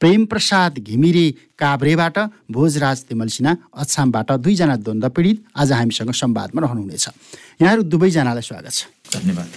प्रेम 0.00 0.24
प्रसाद 0.26 0.78
घिमिरे 0.78 1.26
काभ्रेबाट 1.58 2.18
भोजराज 2.52 3.02
तिमल 3.08 3.28
सिन्हा 3.32 3.52
अछामबाट 3.80 4.32
दुईजना 4.44 4.76
द्वन्द्व 4.76 5.08
पीडित। 5.08 5.36
आज 5.56 5.72
हामीसँग 5.72 6.10
संवादमा 6.12 6.60
रहनुहुनेछ। 6.60 7.08
यहाँहरू 7.60 7.82
दुवैजनालाई 7.82 8.42
स्वागत 8.44 8.72
छ। 8.76 8.84
धन्यवाद। 9.16 9.48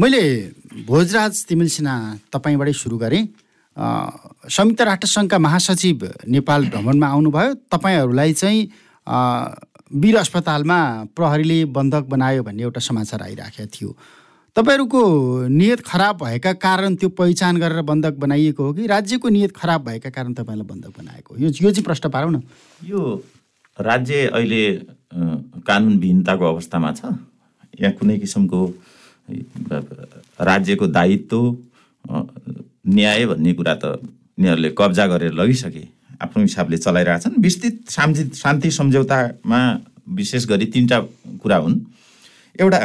मैले 0.00 0.22
भोजराज 0.88 1.44
तिमल 1.48 1.68
सिन्हा 1.68 1.96
तपाईँबाटै 2.32 2.72
सुरु 2.72 2.96
गरेँ। 2.96 3.22
संयुक्त 3.76 4.80
राष्ट्रसङ्घका 4.80 5.38
महासचिव 5.38 6.00
नेपाल 6.32 6.60
भ्रमणमा 6.72 7.06
आउनुभयो। 7.06 7.54
तपाईँहरूलाई 7.68 8.32
चाहिँ 8.32 8.60
वीर 10.00 10.16
अस्पतालमा 10.16 10.78
प्रहरीले 11.12 11.64
बन्धक 11.76 12.04
बनायो 12.08 12.42
भन्ने 12.42 12.62
एउटा 12.62 12.80
समाचार 12.80 13.22
आइराखेको 13.22 13.68
थियो। 13.68 13.90
तपाईँहरूको 14.56 15.00
नियत 15.52 15.80
खराब 15.84 16.16
भएका 16.16 16.52
कारण 16.56 16.94
त्यो 16.96 17.08
पहिचान 17.12 17.56
गरेर 17.60 17.82
बन्धक 17.84 18.14
बनाइएको 18.16 18.64
हो 18.64 18.72
कि 18.72 18.86
राज्यको 18.88 19.28
नियत 19.28 19.52
खराब 19.52 19.84
भएका 19.84 20.10
कारण 20.10 20.32
तपाईँलाई 20.32 20.66
बन्धक 20.66 20.92
बनाएको 20.96 21.36
यो 21.36 21.48
यो 21.48 21.70
चाहिँ 21.70 21.84
प्रश्न 21.84 22.08
पारौँ 22.08 22.32
न। 22.32 22.40
यो 22.80 23.00
राज्य 23.78 24.26
अहिले 24.32 24.62
कानुनविहीनताको 25.60 26.44
अवस्थामा 26.44 26.92
छ। 26.92 27.12
यहाँ 27.76 27.92
कुनै 28.00 28.16
किसिमको 28.18 28.60
राज्यको 30.40 30.86
दायित्व 30.88 31.40
न्याय 32.88 33.26
भन्ने 33.26 33.52
कुरा 33.60 33.74
त 33.76 33.84
यिनीहरूले 34.40 34.70
कब्जा 34.72 35.06
गरेर 35.06 35.32
लगिसके। 35.36 35.84
आफ्नो 36.16 36.42
हिसाबले 36.42 36.76
चलाइरहेछन् 36.80 37.40
विस्तृत 37.44 37.92
शान्ति 37.92 38.24
शान्ति 38.40 38.70
सम्झौतामा 38.72 39.60
विशेष 40.16 40.48
गरी 40.48 40.66
तिनवटा 40.72 40.98
कुरा 41.44 41.56
हुन्। 41.60 41.76
एउटा 42.56 42.80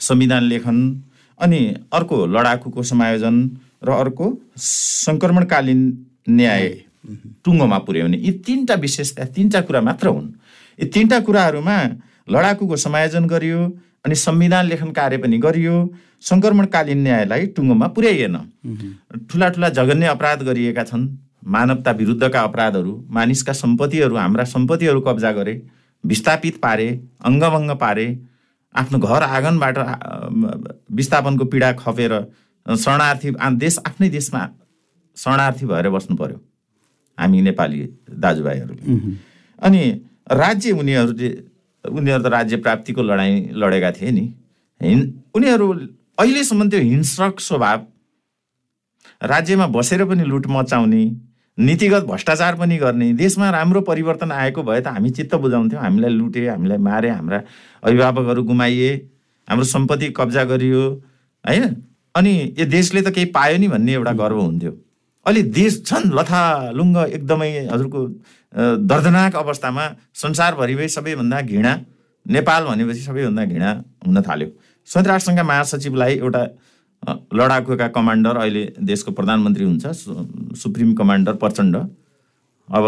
संविधान 0.00 0.44
लेखन 0.48 0.78
अनि 1.40 1.60
अर्को 1.92 2.16
लडाकुको 2.26 2.82
समायोजन 2.82 3.36
र 3.84 3.90
अर्को 3.92 4.26
सङ्क्रमणकालीन 4.56 5.80
न्याय 6.28 6.68
टुङ्गोमा 7.44 7.78
पुर्याउने। 7.86 8.16
यी 8.16 8.32
तिनवटा 8.46 8.74
विशेषता 8.74 9.24
तिनवटा 9.34 9.60
कुरा 9.66 9.80
मात्र 9.80 10.08
हुन्। 10.08 10.28
यी 10.78 10.86
तिनवटा 10.86 11.18
कुराहरूमा 11.26 11.76
लडाकुको 12.30 12.76
समायोजन 12.76 13.24
गरियो 13.26 13.60
अनि 14.04 14.14
संविधान 14.14 14.66
लेखन 14.66 14.90
कार्य 14.92 15.16
पनि 15.18 15.38
गरियो। 15.38 15.76
सङ्क्रमणकालीन 16.20 17.00
न्यायलाई 17.02 17.46
टुङ्गोमा 17.56 17.86
पुर्याइएन। 17.96 18.36
ठुला 19.28 19.48
ठुला 19.48 19.68
जघन्य 19.68 20.06
अपराध 20.06 20.42
गरिएका 20.42 20.84
छन्। 20.84 21.08
मानवता 21.46 21.90
विरुद्धका 21.90 22.40
अपराधहरू 22.40 22.92
मानिसका 23.10 23.52
सम्पत्तिहरू 23.52 24.16
हाम्रा 24.16 24.44
सम्पत्तिहरू 24.44 25.00
कब्जा 25.00 25.30
गरे 25.32 25.54
विस्थापित 26.04 26.56
पारे 26.60 26.88
अङ्गभङ्ग 27.24 27.70
पारे 27.80 28.06
आफ्नो 28.74 28.98
घर 28.98 29.22
आँगनबाट 29.22 29.78
विस्थापनको 30.90 31.44
पीडा 31.44 31.72
खपेर 31.78 32.12
शरणार्थी 32.66 33.30
देश 33.58 33.78
आफ्नै 33.86 34.08
देशमा 34.08 34.42
शरणार्थी 35.16 35.66
भएर 35.66 35.88
बस्नु 35.90 36.16
पर्यो। 36.16 36.38
हामी 37.18 37.40
नेपाली 37.42 37.80
दाजुभाइहरूले। 38.22 38.82
अनि 39.62 39.82
राज्य 40.32 40.72
उनीहरूले 40.72 41.28
उनीहरू 41.84 42.22
त 42.22 42.26
राज्य 42.26 42.56
प्राप्तिको 42.56 43.02
लडाइँ 43.02 43.50
लडेका 43.52 43.90
थिए 43.92 44.10
नि। 44.10 44.24
हिन् 44.80 45.02
उनीहरू 45.34 45.66
अहिलेसम्म 46.18 46.68
त्यो 46.70 46.80
हिंस्रक 46.80 47.40
स्वभाव 47.40 47.86
राज्यमा 49.22 49.66
बसेर 49.66 50.04
पनि 50.04 50.24
लुट 50.24 50.46
मचाउने 50.46 51.04
नीतिगत 51.60 52.04
भ्रष्टाचार 52.04 52.54
पनि 52.56 52.76
गर्ने। 52.78 53.12
देशमा 53.14 53.50
राम्रो 53.50 53.80
परिवर्तन 53.84 54.32
आएको 54.32 54.62
भए 54.62 54.80
त 54.80 54.86
हामी 54.96 55.10
चित्त 55.10 55.34
बुझाउँथ्यौँ 55.36 55.82
हामीलाई 55.82 56.10
लुटे 56.10 56.46
हामीलाई 56.48 56.78
मारे 56.78 57.10
हाम्रा 57.10 57.40
अभिभावकहरू 57.82 58.42
गुमाइए 58.44 58.90
हाम्रो 59.48 59.64
सम्पत्ति 59.64 60.08
कब्जा 60.16 60.44
गरियो 60.44 60.82
होइन? 61.44 61.64
अनि 62.14 62.32
यो 62.58 62.66
देशले 62.66 63.02
त 63.02 63.12
केही 63.14 63.26
पायो 63.36 63.56
नि 63.58 63.68
भन्ने 63.68 63.92
एउटा 63.92 64.12
गर्व 64.16 64.38
हुन्थ्यो। 64.40 64.72
अलि 65.26 65.42
देश 65.52 65.84
छन् 65.86 66.10
लथालुङ्ग 66.16 66.96
एकदमै 67.12 67.50
हजुरको 67.72 68.00
दर्दनाक 68.90 69.36
अवस्थामा 69.36 69.84
संसारभरिमै 70.16 70.88
सबैभन्दा 70.88 71.40
घृणा। 71.40 71.72
नेपाल 72.26 72.64
भनेपछि 72.64 73.00
सबैभन्दा 73.00 73.44
घृणा 73.44 73.70
हुन 74.06 74.16
थाल्यो। 74.22 74.48
संयुक्त 74.88 75.08
राष्ट्रसङ्घका 75.08 75.44
महासचिवलाई 75.44 76.14
एउटा 76.18 76.42
लडाकुका 77.02 77.86
कमान्डर 77.88 78.36
अहिले 78.36 78.64
देशको 78.82 79.12
प्रधानमन्त्री 79.12 79.64
हुन्छ 79.64 79.86
सुप्रिम 80.58 80.92
कमान्डर 80.94 81.32
प्रचण्ड। 81.42 81.76
अब 82.68 82.84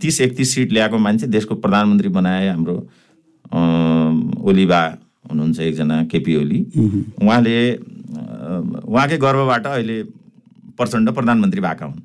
तिस 0.00 0.20
एकतिस 0.20 0.54
सिट 0.54 0.72
ल्याएको 0.72 0.98
मान्छे 0.98 1.26
देशको 1.26 1.54
प्रधानमन्त्री 1.54 2.08
बनाए 2.08 2.48
हाम्रो 2.48 2.76
ओलीबा 4.48 4.80
हुनुहुन्छ 5.30 5.60
एकजना 5.60 6.02
केपी 6.12 6.36
ओली। 6.36 6.60
उहाँले 7.22 7.56
उहाँकै 7.74 9.16
गर्वबाट 9.18 9.66
अहिले 9.66 10.02
प्रचण्ड 10.78 11.10
प्रधानमन्त्री 11.10 11.60
भएका 11.60 11.86
हुन्। 11.86 12.00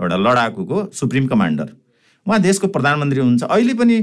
एउटा 0.00 0.16
लडाकुको 0.16 0.78
सुप्रिम 0.94 1.26
कमान्डर। 1.26 1.68
उहाँ 2.26 2.40
देशको 2.40 2.66
प्रधानमन्त्री 2.68 3.20
हुनुहुन्छ। 3.20 3.42
अहिले 3.44 3.74
पनि 3.74 3.96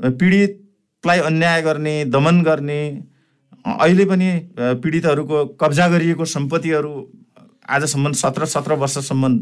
पीडितलाई 0.00 1.18
अन्याय 1.20 1.62
गर्ने 1.62 2.04
दमन 2.06 2.42
गर्ने 2.42 2.80
अहिले 3.64 4.04
पनि 4.04 4.28
पीडितहरूको 4.82 5.44
कब्जा 5.60 5.86
गरिएको 5.88 6.24
सम्पत्तिहरू 6.24 6.92
आजसम्म 7.68 8.12
सत्र 8.12 8.44
सत्र 8.46 8.72
वर्षसम्म 8.76 9.38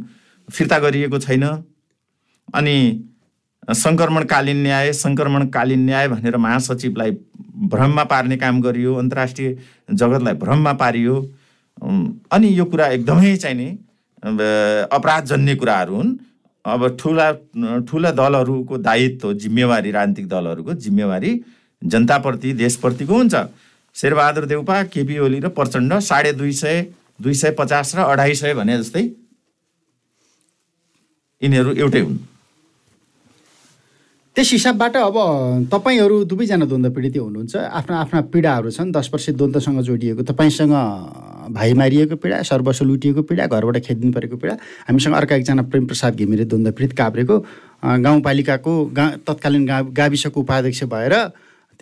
फिर्ता 0.49 0.79
गरिएको 0.79 1.19
छैन। 1.19 1.45
अनि 2.55 2.77
सङ्क्रमणकालीन 3.69 4.63
न्याय 4.63 4.93
सङ्क्रमणकालीन 4.93 5.85
न्याय 5.87 6.09
भनेर 6.09 6.37
महासचिवलाई 6.37 7.11
भ्रममा 7.73 8.05
पार्ने 8.05 8.37
काम 8.37 8.61
गरियो 8.63 8.95
अन्तर्राष्ट्रिय 8.95 9.57
जगतलाई 9.91 10.35
भ्रममा 10.35 10.73
पारियो। 10.83 11.17
अनि 12.33 12.49
यो 12.59 12.65
कुरा 12.65 12.87
एकदमै 12.97 13.37
चाहिने 13.37 13.69
अपराधजन्य 14.23 15.55
कुराहरू 15.57 15.95
हुन्। 15.97 16.17
अब 16.65 16.87
ठुला 17.01 17.31
ठुला 17.91 18.11
दलहरूको 18.15 18.79
दायित्व 18.79 19.33
जिम्मेवारी 19.35 19.91
राजनीतिक 19.91 20.29
दलहरूको 20.29 20.73
जिम्मेवारी 20.79 21.31
जनताप्रति 21.83 22.53
देशप्रतिको 22.55 23.15
हुन्छ। 23.15 23.35
शेरबहादुर 23.97 24.45
देउपा 24.47 24.83
केपी 24.89 25.19
ओली 25.19 25.39
र 25.41 25.49
प्रचण्ड 25.53 25.99
साढे 26.01 26.33
दुई 26.33 26.53
सय 26.53 26.77
दुई 27.21 27.35
सय 27.35 27.51
पचास 27.59 27.95
र 27.97 27.99
अढाई 28.03 28.35
सय 28.35 28.55
भने 28.55 28.79
जस्तै 28.79 29.05
यिनीहरू 31.43 31.73
एउटै 31.77 32.01
हुन्। 32.01 32.19
त्यस 34.37 34.51
हिसाबबाट 34.53 34.97
अब 34.97 35.17
तपाईँहरू 35.73 36.25
दुवैजना 36.25 36.65
द्वन्द्व 36.65 36.91
पीडित 36.97 37.17
हुनुहुन्छ। 37.17 37.57
आफ्ना 37.57 37.97
आफ्ना 38.01 38.21
पीडाहरू 38.33 38.71
छन्। 38.71 38.93
दस 38.93 39.11
वर्ष 39.13 39.29
द्वन्द्वसँग 39.37 39.81
जोडिएको 39.85 40.23
तपाईँसँग 40.25 40.73
भाइ 41.53 41.73
मारिएको 41.77 42.17
पीडा 42.17 42.41
सर्वस्व 42.41 42.85
लुटिएको 42.85 43.23
पीडा 43.29 43.47
घरबाट 43.47 43.77
खेदिनु 43.85 44.13
परेको 44.13 44.37
पीडा 44.41 44.55
हामीसँग 44.89 45.15
अर्का 45.21 45.37
एकजना 45.37 45.63
प्रेम 45.69 45.85
प्रसाद 45.87 46.17
घिमिरे 46.17 46.45
द्वन्द्व 46.49 46.73
पीडित 46.73 46.97
काभ्रेको 46.97 47.37
गाउँपालिकाको 47.85 48.73
गा 48.97 49.07
तत्कालीन 49.27 49.67
गा 49.67 49.81
गाविसको 49.93 50.41
उपाध्यक्ष 50.41 50.83
भएर 50.89 51.15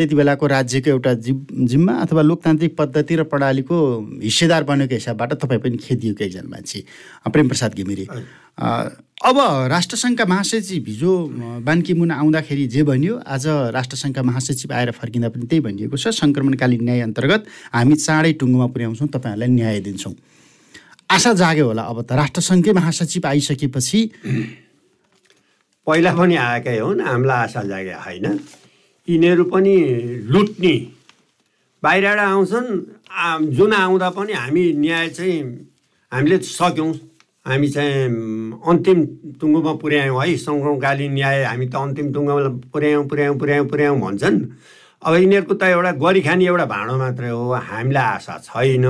त्यति 0.00 0.14
बेलाको 0.16 0.46
राज्यको 0.48 0.90
एउटा 0.90 1.12
जि 1.20 1.32
जिम्मा 1.68 1.92
अथवा 2.08 2.22
लोकतान्त्रिक 2.24 2.76
पद्धति 2.76 3.14
र 3.20 3.22
प्रणालीको 3.28 3.76
हिस्सेदार 4.24 4.64
बनेको 4.64 4.94
हिसाबबाट 4.96 5.32
तपाईँ 5.44 5.60
पनि 5.60 5.76
खेदिएको 5.76 6.24
एकजना 6.24 6.48
मान्छे? 6.48 6.80
प्रेम 7.28 7.48
प्रसाद 7.48 7.74
घिमिरे। 7.76 8.04
अब 9.20 9.36
राष्ट्रसङ्घका 9.68 10.24
महासचिव 10.24 10.84
हिजो 10.88 11.12
बान्की 11.68 11.92
मुन 12.00 12.10
आउँदाखेरि 12.16 12.66
जे 12.72 12.82
भनियो 12.88 13.20
आज 13.28 13.44
राष्ट्रसङ्घका 13.76 14.22
महासचिव 14.24 14.72
आएर 14.72 14.90
फर्किँदा 14.96 15.28
पनि 15.36 15.44
त्यही 15.44 15.60
भनिएको 15.68 15.96
छ 16.00 16.16
सङ्क्रमणकालीन 16.16 16.80
न्याय 16.88 17.00
अन्तर्गत 17.04 17.44
हामी 17.76 17.94
चाँडै 18.00 18.32
टुङ्गोमा 18.40 18.66
पुर्याउँछौँ 18.72 19.08
तपाईँहरूलाई 19.12 19.48
न्याय 19.52 19.80
दिन्छौँ। 19.84 20.14
आशा 21.12 21.32
जाग्यो 21.36 21.66
होला 21.68 21.82
अब 21.92 21.98
त 22.08 22.16
राष्ट्रसङ्घकै 22.16 22.72
महासचिव 22.72 23.28
आइसकेपछि 23.28 24.00
पहिला 25.86 26.10
पनि 26.16 26.36
आएकै 26.40 26.78
हुन् 26.80 27.00
हामीलाई 27.04 27.38
आशा 27.44 27.62
जागे 27.68 27.94
होइन? 28.06 28.26
यिनीहरू 29.10 29.44
पनि 29.52 29.74
लुट्ने। 30.32 30.74
बाहिरबाट 31.82 32.18
आउँछन् 32.18 32.68
जुन 33.56 33.72
आउँदा 33.72 34.08
पनि 34.16 34.32
हामी 34.32 34.62
न्याय 34.82 35.08
चाहिँ 35.16 35.40
हामीले 36.12 36.38
सक्यौँ। 36.38 36.92
हामी 37.46 37.68
चाहिँ 37.68 38.04
अन्तिम 38.70 38.98
टुङ्गोमा 39.40 39.72
पुर्यायौँ 39.82 40.20
है। 40.20 40.36
सङ्क्रमणकालीन 40.36 41.12
न्याय 41.14 41.44
हामी 41.44 41.66
त 41.66 41.74
अन्तिम 41.74 42.12
टुङ्गोमा 42.14 42.48
पुर्यायौँ 42.72 43.04
पुर्यायौँ 43.10 43.36
पुर्यायौँ 43.40 43.66
पुर्यायौँ 43.66 43.98
भन्छन्। 44.00 44.38
अब 45.02 45.14
यिनीहरूको 45.16 45.54
त 45.56 45.62
एउटा 45.72 45.92
गरिखाने 46.04 46.44
एउटा 46.44 46.66
भाँडो 46.68 46.94
मात्रै 47.00 47.30
हो। 47.32 47.42
हामीलाई 47.56 48.08
आशा 48.20 48.34
छैन। 48.44 48.86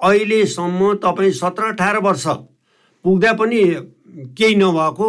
अहिलेसम्म 0.00 0.80
तपाईँ 1.04 1.32
सत्र 1.40 1.62
अठार 1.72 1.96
वर्ष 2.02 2.26
पुग्दा 3.04 3.32
पनि 3.38 3.60
केही 4.36 4.54
नभएको 4.58 5.08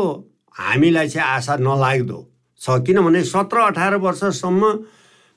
हामीलाई 0.56 1.08
चाहिँ 1.10 1.28
आशा 1.28 1.56
नलाग्दो। 1.66 2.20
छ। 2.62 2.80
किनभने 2.86 3.24
सत्र 3.26 3.58
अठार 3.62 3.96
वर्षसम्म 3.98 4.64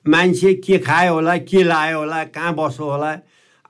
मान्छे 0.06 0.54
के 0.60 0.78
खायो 0.78 1.12
होला 1.14 1.36
के 1.48 1.62
लायो 1.64 1.98
होला 1.98 2.22
कहाँ 2.30 2.54
बस्यो 2.54 2.84
होला 2.84 3.12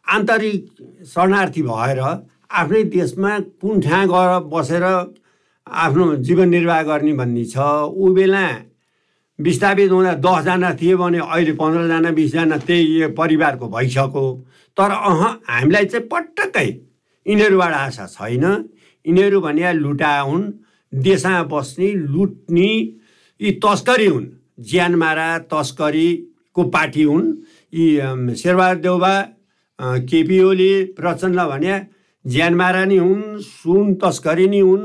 आन्तरिक 0.07 1.07
शरणार्थी 1.07 1.63
भएर 1.63 2.01
आफ्नै 2.51 2.83
देशमा 2.91 3.39
कुन 3.63 3.81
ठाउँ 3.81 4.07
गएर 4.09 4.31
बसेर 4.51 4.85
आफ्नो 5.67 6.15
जीवन 6.27 6.49
निर्वाह 6.49 6.83
गर्ने 6.83 7.13
भन्ने 7.15 7.45
छ। 7.45 7.57
ऊ 7.89 8.13
बेला 8.15 8.47
विस्थापित 9.39 9.91
हुँदा 9.91 10.13
दसजना 10.25 10.73
थिए 10.81 10.97
भने 10.97 11.19
अहिले 11.19 11.53
पन्ध्रजना 11.59 12.11
बिसजना 12.11 12.57
त्यही 12.67 13.07
परिवारको 13.19 13.69
भइसक्यो। 13.69 14.25
तर 14.77 14.91
अह 14.91 15.23
हामीलाई 15.49 15.85
चाहिँ 15.87 16.07
पटक्कै 16.13 16.69
यिनीहरूबाट 17.27 17.73
आशा 17.75 18.07
छैन। 18.07 18.45
यिनीहरू 19.07 19.41
भने 19.41 19.73
लुटा 19.73 20.13
हुन् 20.21 20.45
देशमा 20.93 21.43
बस्ने 21.51 21.89
लुट्ने 22.13 22.71
यी 23.41 23.51
तस्करी 23.65 24.07
हुन्। 24.07 24.27
ज्यान 24.63 24.95
मारा 24.95 25.29
तस्करीको 25.51 26.63
पार्टी 26.71 27.03
हुन्। 27.03 27.27
यी 27.73 27.87
शेरबहादुर 28.37 28.81
देउबा 28.83 29.15
केपी 30.09 30.39
ओली 30.41 30.73
प्रचण्ड 30.95 31.41
भने 31.51 31.75
ज्यान 32.25 32.55
मारा 32.55 32.85
नि 32.85 32.97
हुन् 32.97 33.41
सुन 33.43 33.95
तस्करी 33.99 34.47
नि 34.49 34.59
हुन्। 34.59 34.85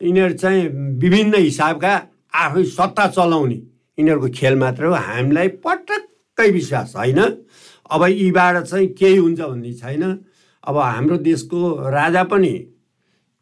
यिनीहरू 0.00 0.34
चाहिँ 0.34 0.62
विभिन्न 1.02 1.34
हिसाबका 1.34 1.92
आफै 2.34 2.64
सत्ता 2.64 3.06
चलाउने 3.10 3.58
यिनीहरूको 3.98 4.28
खेल 4.38 4.54
मात्र 4.56 4.84
हो। 4.86 4.94
हामीलाई 4.94 5.48
पटक्कै 5.66 6.50
विश्वास 6.50 6.94
छैन। 6.94 7.20
अब 7.90 8.02
यीबाट 8.06 8.56
चाहिँ 8.70 8.86
केही 8.94 9.16
हुन्छ 9.16 9.40
भन्ने 9.40 9.72
छैन। 9.74 10.02
अब 10.64 10.76
हाम्रो 10.78 11.16
देशको 11.26 11.90
राजा 11.90 12.22
पनि 12.30 12.52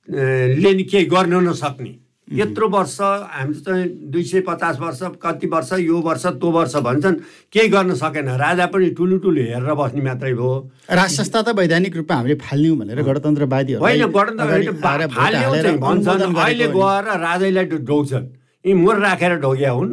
ले 0.09 0.73
केही 0.83 1.05
गर्न 1.05 1.35
नसक्ने। 1.49 1.93
यत्रो 2.33 2.69
वर्ष 2.69 2.97
हाम्रो 3.01 3.61
चाहिँ 3.61 3.89
दुई 4.13 4.23
सय 4.23 4.41
पचास 4.45 4.79
वर्ष 4.81 5.01
कति 5.23 5.47
वर्ष 5.47 5.73
यो 5.81 5.97
वर्ष 6.01 6.27
त्यो 6.27 6.51
वर्ष 6.51 6.75
भन्छन्। 6.77 7.15
केही 7.53 7.69
गर्न 7.69 7.95
सकेन। 7.95 8.29
राजा 8.37 8.67
पनि 8.69 8.91
ठुलो 8.93 9.19
ठुलो 9.19 9.41
हेरेर 9.41 9.73
बस्ने 9.75 10.03
मात्रै 10.03 10.33
भयो। 10.35 10.53
राज 10.91 11.11
संस्था 11.17 11.43
त 11.43 11.49
वैधानिक 11.57 11.97
रूपमा 11.97 12.17
हामीले 12.17 12.35
फाल्यौँ 12.37 12.77
भनेर 12.79 13.03
गणतन्त्रवादीहरू 13.03 13.81
होइन 13.81 14.07
गणतन्त्र 14.13 15.77
भन्छन् 15.81 16.37
अहिले 16.37 16.67
गएर 16.69 17.05
राजैलाई 17.19 17.65
ढोग्छन्। 17.89 18.27
यी 18.65 18.73
मोर 18.75 18.97
राखेर 18.99 19.33
ढोग्या 19.41 19.71
हुन्। 19.73 19.93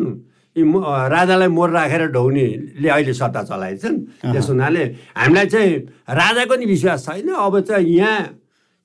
यी 0.55 0.63
राजालाई 1.15 1.47
मोर 1.47 1.69
राखेर 1.69 2.03
ढोग्नेले 2.11 2.89
अहिले 2.89 3.13
सत्ता 3.13 3.41
चलाएछन्। 3.43 3.95
त्यस 4.31 4.47
हुनाले 4.49 4.83
हामीलाई 5.15 5.45
चाहिँ 5.47 5.71
राजाको 6.11 6.55
नि 6.55 6.65
विश्वास 6.65 7.05
छैन। 7.05 7.29
अब 7.29 7.59
चाहिँ 7.59 7.87
यहाँ 7.87 8.19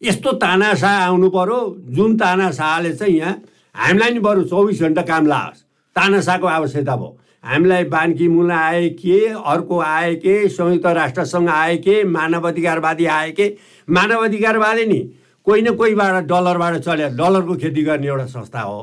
यस्तो 0.03 0.33
तानासा 0.33 0.89
आउनु 0.89 1.29
पर्यो। 1.31 1.59
जुन 1.93 2.17
तानासाले 2.17 2.93
चाहिँ 2.93 3.17
यहाँ 3.17 3.35
हामीलाई 3.77 4.11
नि 4.11 4.21
बरु 4.21 4.43
चौबिस 4.49 4.81
घन्टा 4.83 5.03
काम 5.03 5.27
लाओस्। 5.27 5.61
तानासाको 5.97 6.47
आवश्यकता 6.47 6.97
भयो। 6.97 7.17
हामीलाई 7.45 7.85
बान्की 7.85 8.29
मुल 8.29 8.51
आए 8.53 8.89
के 8.97 9.19
अर्को 9.29 9.81
आए 9.81 10.15
के 10.17 10.49
संयुक्त 10.49 10.87
राष्ट्रसङ्घ 10.87 11.49
आए 11.49 11.77
के 11.77 12.03
मानव 12.05 12.49
अधिकारवादी 12.49 13.07
आए 13.07 13.31
के? 13.33 13.57
मानव 13.89 14.25
अधिकारवादी 14.25 14.85
नि 14.87 15.01
कोही 15.47 15.63
न 15.63 15.75
कोहीबाट 15.77 16.25
डलरबाट 16.25 16.75
चले। 16.81 17.09
डलरको 17.17 17.55
खेती 17.57 17.83
गर्ने 17.83 18.07
एउटा 18.07 18.27
संस्था 18.27 18.61
हो। 18.61 18.81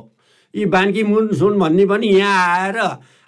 यी 0.54 0.66
बान्की 0.66 1.04
मुन 1.04 1.34
सुन 1.34 1.60
भन्ने 1.60 1.86
पनि 1.86 2.08
यहाँ 2.08 2.48
आएर 2.58 2.78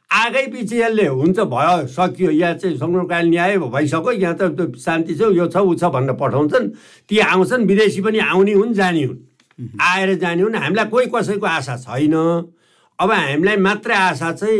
आगै 0.09 0.45
पछि 0.53 0.75
यसले 0.81 1.05
हुन्छ 1.07 1.39
भयो 1.53 1.87
सकियो 1.93 2.31
यहाँ 2.31 2.53
चाहिँ 2.57 2.77
सङ्क्रमणकालीन 2.77 3.29
न्याय 3.29 3.57
भइसक्यो 3.61 4.11
यहाँ 4.11 4.35
त 4.35 4.41
त्यो 4.57 4.65
शान्ति 4.81 5.13
छ 5.15 5.21
यो 5.37 5.45
छ 5.53 5.57
ऊ 5.61 5.75
छ 5.77 5.83
भनेर 5.93 6.13
पठाउँछन्। 6.17 6.65
ती 7.09 7.19
आउँछन् 7.29 7.67
विदेशी 7.69 8.01
पनि 8.01 8.19
आउने 8.19 8.53
हुन् 8.53 8.73
जाने 8.73 9.03
हुन्। 9.03 9.17
आएर 9.77 10.13
जाने 10.17 10.41
हुन्। 10.41 10.55
हामीलाई 10.55 10.85
कोही 10.89 11.05
कसैको 11.13 11.45
आशा 11.45 11.75
छैन। 11.85 12.15
अब 12.99 13.11
हामीलाई 13.11 13.57
मात्रै 13.61 13.95
आशा 13.95 14.31
चाहिँ 14.33 14.59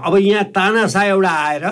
अब 0.00 0.16
यहाँ 0.16 0.44
तानासा 0.56 1.02
एउटा 1.12 1.28
आएर 1.28 1.64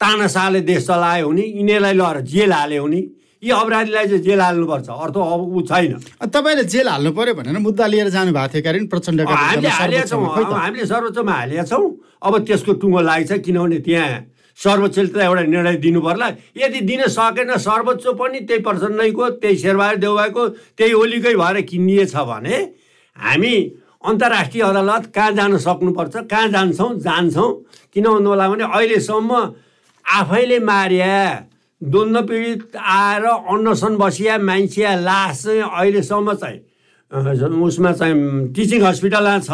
तानासाले 0.00 0.60
देश 0.60 0.86
चलायो 0.86 1.28
भने 1.28 1.42
यिनीहरूलाई 1.42 1.94
लगेर 1.96 2.20
जेल 2.20 2.52
हाल्यो 2.52 2.84
भने 2.84 3.00
यी 3.42 3.50
अपराधीलाई 3.50 4.06
चाहिँ 4.08 4.22
जेल 4.22 4.40
हाल्नुपर्छ। 4.40 4.88
अर्थ 4.88 5.16
अब 5.16 5.40
ऊ 5.54 5.60
छैन। 5.62 5.92
तपाईँले 6.26 6.64
जेल 6.66 6.88
हाल्नु 6.88 7.10
पर्यो 7.14 7.34
भनेर 7.38 7.58
मुद्दा 7.58 7.86
लिएर 7.86 8.08
जानु 8.10 8.32
भएको 8.34 8.50
थियो 8.50 8.62
कारण 8.66 8.86
प्रचण्डका 8.90 9.34
हामीले। 9.34 9.68
हामीले 9.68 10.86
सर्वोच्चमा 10.86 11.32
हालेका 11.32 11.64
छौँ। 11.70 11.86
अब 12.18 12.32
त्यसको 12.46 12.72
टुङ्गो 12.82 13.00
लाग्छ 13.00 13.32
किनभने 13.46 13.78
त्यहाँ 13.86 14.26
सर्वोच्चले 14.58 15.08
त 15.14 15.16
एउटा 15.22 15.42
निर्णय 15.54 15.76
दिनु 15.78 16.00
पर्ला। 16.02 16.26
यदि 16.58 16.80
दिन 16.82 17.06
सकेन 17.06 17.56
सर्वोच्च 17.62 18.04
पनि 18.18 18.38
त्यही 18.42 18.62
प्रचण्डैको 18.66 19.24
त्यही 19.38 19.56
शेरबहादुर 19.62 19.98
देउबाको 20.02 20.42
त्यही 20.74 20.92
ओलीकै 20.98 21.34
भएर 21.38 21.56
किनिएछ 21.62 22.14
भने 22.18 22.56
हामी 23.16 23.54
अन्तर्राष्ट्रिय 24.02 24.62
अदालत 24.62 25.04
कहाँ 25.14 25.32
जान 25.38 25.56
सक्नुपर्छ 25.62 26.14
कहाँ 26.26 26.48
जान्छौँ 26.50 26.90
जान्छौँ। 27.06 27.50
किन 27.94 28.04
भन्नु 28.04 28.28
होला 28.30 28.46
भने 28.50 28.64
अहिलेसम्म 28.66 29.30
आफैले 30.04 30.58
मार्या। 30.58 31.14
द्वन्द्व 31.82 32.22
पीडित 32.26 32.76
आएर 32.76 33.24
अन्नसन 33.24 33.96
बसिया 33.96 34.38
मान्छे 34.38 34.94
लास 35.02 35.42
चाहिँ 35.44 35.62
अहिलेसम्म 35.62 36.34
चाहिँ 36.34 37.60
उसमा 37.62 37.92
चाहिँ 37.92 38.48
टिचिङ 38.54 38.82
हस्पिटलमा 38.84 39.38
छ 39.46 39.50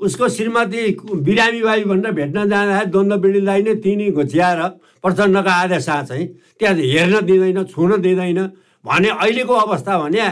उसको 0.00 0.28
श्रीमती 0.28 0.82
बिरामी 1.26 1.62
बाई 1.62 1.84
भनेर 1.84 2.12
भेट्न 2.14 2.48
जाँदाखेरि 2.48 2.90
द्वन्द्व 2.90 3.20
पीडितलाई 3.22 3.62
नै 3.62 3.74
तिनी 3.82 4.10
घोच्याएर 4.14 4.60
प्रचण्डको 5.02 5.50
आदेशमा 5.50 6.02
चाहिँ 6.02 6.26
त्यहाँ 6.58 6.74
हेर्न 6.74 7.20
दिँदैन 7.26 7.64
छुन 7.74 8.00
दिँदैन 8.02 8.40
भने 8.84 9.08
अहिलेको 9.10 9.54
अवस्था 9.66 9.98
भने 9.98 10.28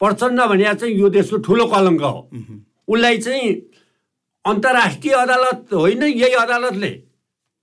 प्रचण्ड 0.00 0.40
भने 0.50 0.74
चाहिँ 0.74 0.94
यो 0.94 1.08
देशको 1.10 1.36
ठुलो 1.46 1.66
कलङ्क 1.66 2.02
हो। 2.02 2.30
उसलाई 2.88 3.18
चाहिँ 3.18 3.50
अन्तर्राष्ट्रिय 4.44 5.14
अदालत 5.14 5.74
होइन 5.74 6.02
यही 6.02 6.34
अदालतले 6.46 6.90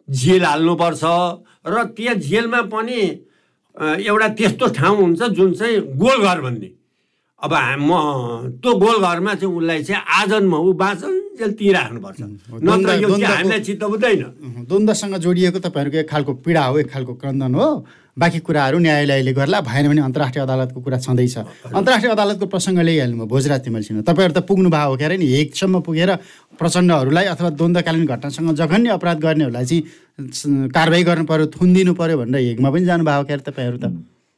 जेल 0.08 0.44
हाल्नुपर्छ 0.46 1.04
र 1.68 1.84
त्यहाँ 1.96 2.16
जेलमा 2.16 2.62
पनि 2.74 3.00
एउटा 3.78 4.28
त्यस्तो 4.38 4.66
ठाउँ 4.74 4.98
हुन्छ 4.98 5.22
जुन 5.38 5.54
चाहिँ 5.54 5.78
गोलघर 5.98 6.42
भन्ने। 6.42 6.70
अब 7.42 7.54
म 7.80 7.92
त्यो 8.64 8.72
गोलघरमा 8.82 9.34
चाहिँ 9.36 9.56
उसलाई 9.56 9.84
चाहिँ 9.84 10.02
आजन्म 10.20 10.54
ऊ 10.58 10.74
बाँचन्जेल 10.74 11.52
तिराख्नुपर्छ 11.60 12.22
नत्र 12.66 12.90
यो 12.98 13.10
चाहिँ 13.10 13.36
हामीलाई 13.36 13.62
चित्त 13.62 13.84
बुझ्दैन। 13.84 14.24
द्वन्द्वसँग 14.66 15.16
जोडिएको 15.22 15.60
तपाईँहरूको 15.60 15.98
एक 15.98 16.10
खालको 16.10 16.34
पीडा 16.42 16.64
हो 16.66 16.78
एक 16.80 16.90
खालको 16.90 17.14
क्रन्दन 17.22 17.54
हो। 17.56 17.68
बाँकी 18.18 18.40
कुराहरू 18.42 18.78
न्यायालयले 18.82 19.34
गर्ला 19.34 19.62
भएन 19.62 19.88
भने 19.88 20.02
अन्तर्राष्ट्रिय 20.02 20.44
अदालतको 20.44 20.80
कुरा 20.82 20.98
छँदैछ। 20.98 21.38
अन्तर्राष्ट्रिय 21.70 22.12
अदालतको 22.12 22.46
प्रसङ्ग 22.50 22.80
ल्याइहाल्नु 22.82 23.18
भयो 23.18 23.28
भोजराज 23.30 23.62
तिमलसिंह 23.66 24.02
तपाईँहरू 24.02 24.34
त 24.34 24.42
पुग्नु 24.50 24.70
भएको 24.70 24.90
हो 24.90 24.98
क्यारे 24.98 25.18
नि? 25.18 25.26
हेगसम्म 25.28 25.80
पुगेर 25.86 26.10
प्रचण्डहरूलाई 26.58 27.26
अथवा 27.34 27.50
द्वन्द्वकालीन 27.54 28.06
घटनासँग 28.06 28.50
जघन्य 28.58 28.90
अपराध 28.98 29.18
गर्नेहरूलाई 29.22 29.66
चाहिँ 29.66 30.70
कारवाही 30.74 31.04
गर्नु 31.04 31.26
पर्यो 31.30 31.46
थुनिदिनु 31.54 31.94
पर्यो 31.94 32.18
भनेर 32.18 32.42
हेगमा 32.42 32.70
पनि 32.74 32.86
जानुभएको 32.90 33.24
क्यारे 33.30 33.44
तपाईँहरू 33.46 33.78
त। 33.78 33.86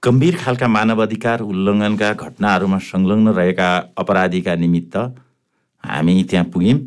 गम्भीर 0.04 0.36
खालका 0.44 0.68
मानव 0.68 1.02
अधिकार 1.04 1.40
उल्लङ्घनका 1.42 2.14
घटनाहरूमा 2.14 2.78
संलग्न 2.84 3.28
रहेका 3.40 3.68
अपराधीका 3.96 4.56
निमित्त 4.56 4.96
हामी 5.84 6.24
त्यहाँ 6.30 6.46
पुग्यौँ 6.52 6.80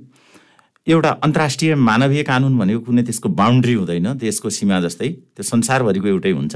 एउटा 0.87 1.11
अन्तर्राष्ट्रिय 1.23 1.75
मानवीय 1.79 2.23
कानुन 2.23 2.59
भनेको 2.59 2.81
कुनै 2.81 3.03
त्यसको 3.03 3.29
बााउन्ड्री 3.39 3.75
हुँदैन 3.75 4.07
देशको 4.19 4.51
सीमा 4.51 4.81
जस्तै 4.81 5.09
त्यो 5.35 5.43
संसारभरिको 5.43 6.09
एउटै 6.09 6.33
हुन्छ। 6.33 6.55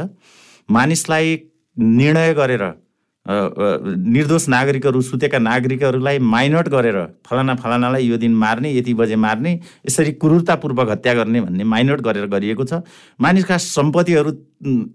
मानिसलाई 0.69 1.37
निर्णय 1.77 2.35
गरेर 2.35 2.65
निर्दोष 3.27 4.49
नागरिकहरू 4.49 5.01
सुतेका 5.03 5.39
नागरिकहरूलाई 5.39 6.19
माइनट 6.19 6.69
गरेर 6.69 6.99
फलाना 7.27 7.55
फलानालाई 7.55 8.07
यो 8.07 8.17
दिन 8.17 8.35
मार्ने 8.35 8.73
यति 8.73 8.95
बजे 8.95 9.17
मार्ने 9.17 9.53
यसरी 9.87 10.13
क्रूरतापूर्वक 10.23 10.91
हत्या 10.91 11.15
गर्ने 11.15 11.41
भन्ने 11.41 11.65
माइनट 11.65 12.01
गरेर 12.01 12.27
गरिएको 12.27 12.65
छ। 12.65 12.81
मानिसका 13.21 13.57
सम्पत्तिहरू 13.59 14.31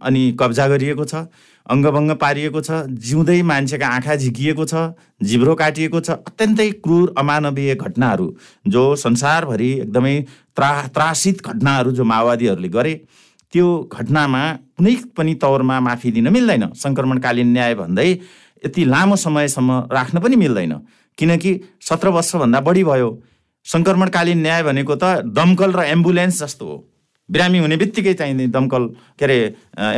अनि 0.02 0.22
कब्जा 0.40 0.68
गरिएको 0.68 1.06
छ 1.06 1.28
अङ्गभङ्ग 1.66 2.12
पारिएको 2.22 2.62
छ 2.62 2.72
जिउँदै 3.08 3.42
मान्छेका 3.44 3.88
आँखा 3.88 4.16
झिकिएको 4.16 4.66
छ 4.66 4.96
जिब्रो 5.24 5.56
काटिएको 5.56 6.00
छ 6.00 6.10
अत्यन्तै 6.24 6.70
क्रूर 6.84 7.14
अमानवीय 7.18 7.76
घटनाहरू 7.76 8.28
जो 8.68 8.84
संसारभरि 8.98 9.72
एकदमै 9.82 10.16
त्रा 10.56 10.72
त्रासित 10.96 11.44
घटनाहरू 11.44 11.92
जो 11.92 12.04
माओवादीहरूले 12.04 12.70
गरे। 12.70 12.94
त्यो 13.52 13.68
घटनामा 13.92 14.42
कुनै 14.78 14.96
पनि 15.18 15.34
तौरमा 15.44 15.80
माफी 15.88 16.10
दिन 16.12 16.28
मिल्दैन। 16.32 16.64
सङ्क्रमणकालीन 16.84 17.50
न्याय 17.56 17.74
भन्दै 17.76 18.10
यति 18.66 18.82
लामो 18.94 19.16
समयसम्म 19.16 19.70
राख्न 19.92 20.20
पनि 20.24 20.36
मिल्दैन। 20.44 20.74
किनकि 21.18 21.52
सत्र 21.82 22.08
वर्षभन्दा 22.16 22.60
बढी 22.68 22.84
भयो। 22.84 23.10
सङ्क्रमणकालीन 23.66 24.40
न्याय 24.42 24.62
भनेको 24.64 24.96
त 24.96 25.28
दमकल 25.38 25.72
र 25.76 25.82
एम्बुलेन्स 25.96 26.42
जस्तो 26.44 26.66
हो। 26.66 26.78
बिरामी 27.30 27.58
हुने 27.64 27.76
बित्तिकै 27.78 28.14
चाहिने 28.20 28.48
दमकल 28.52 28.84
के 29.20 29.24
अरे 29.26 29.38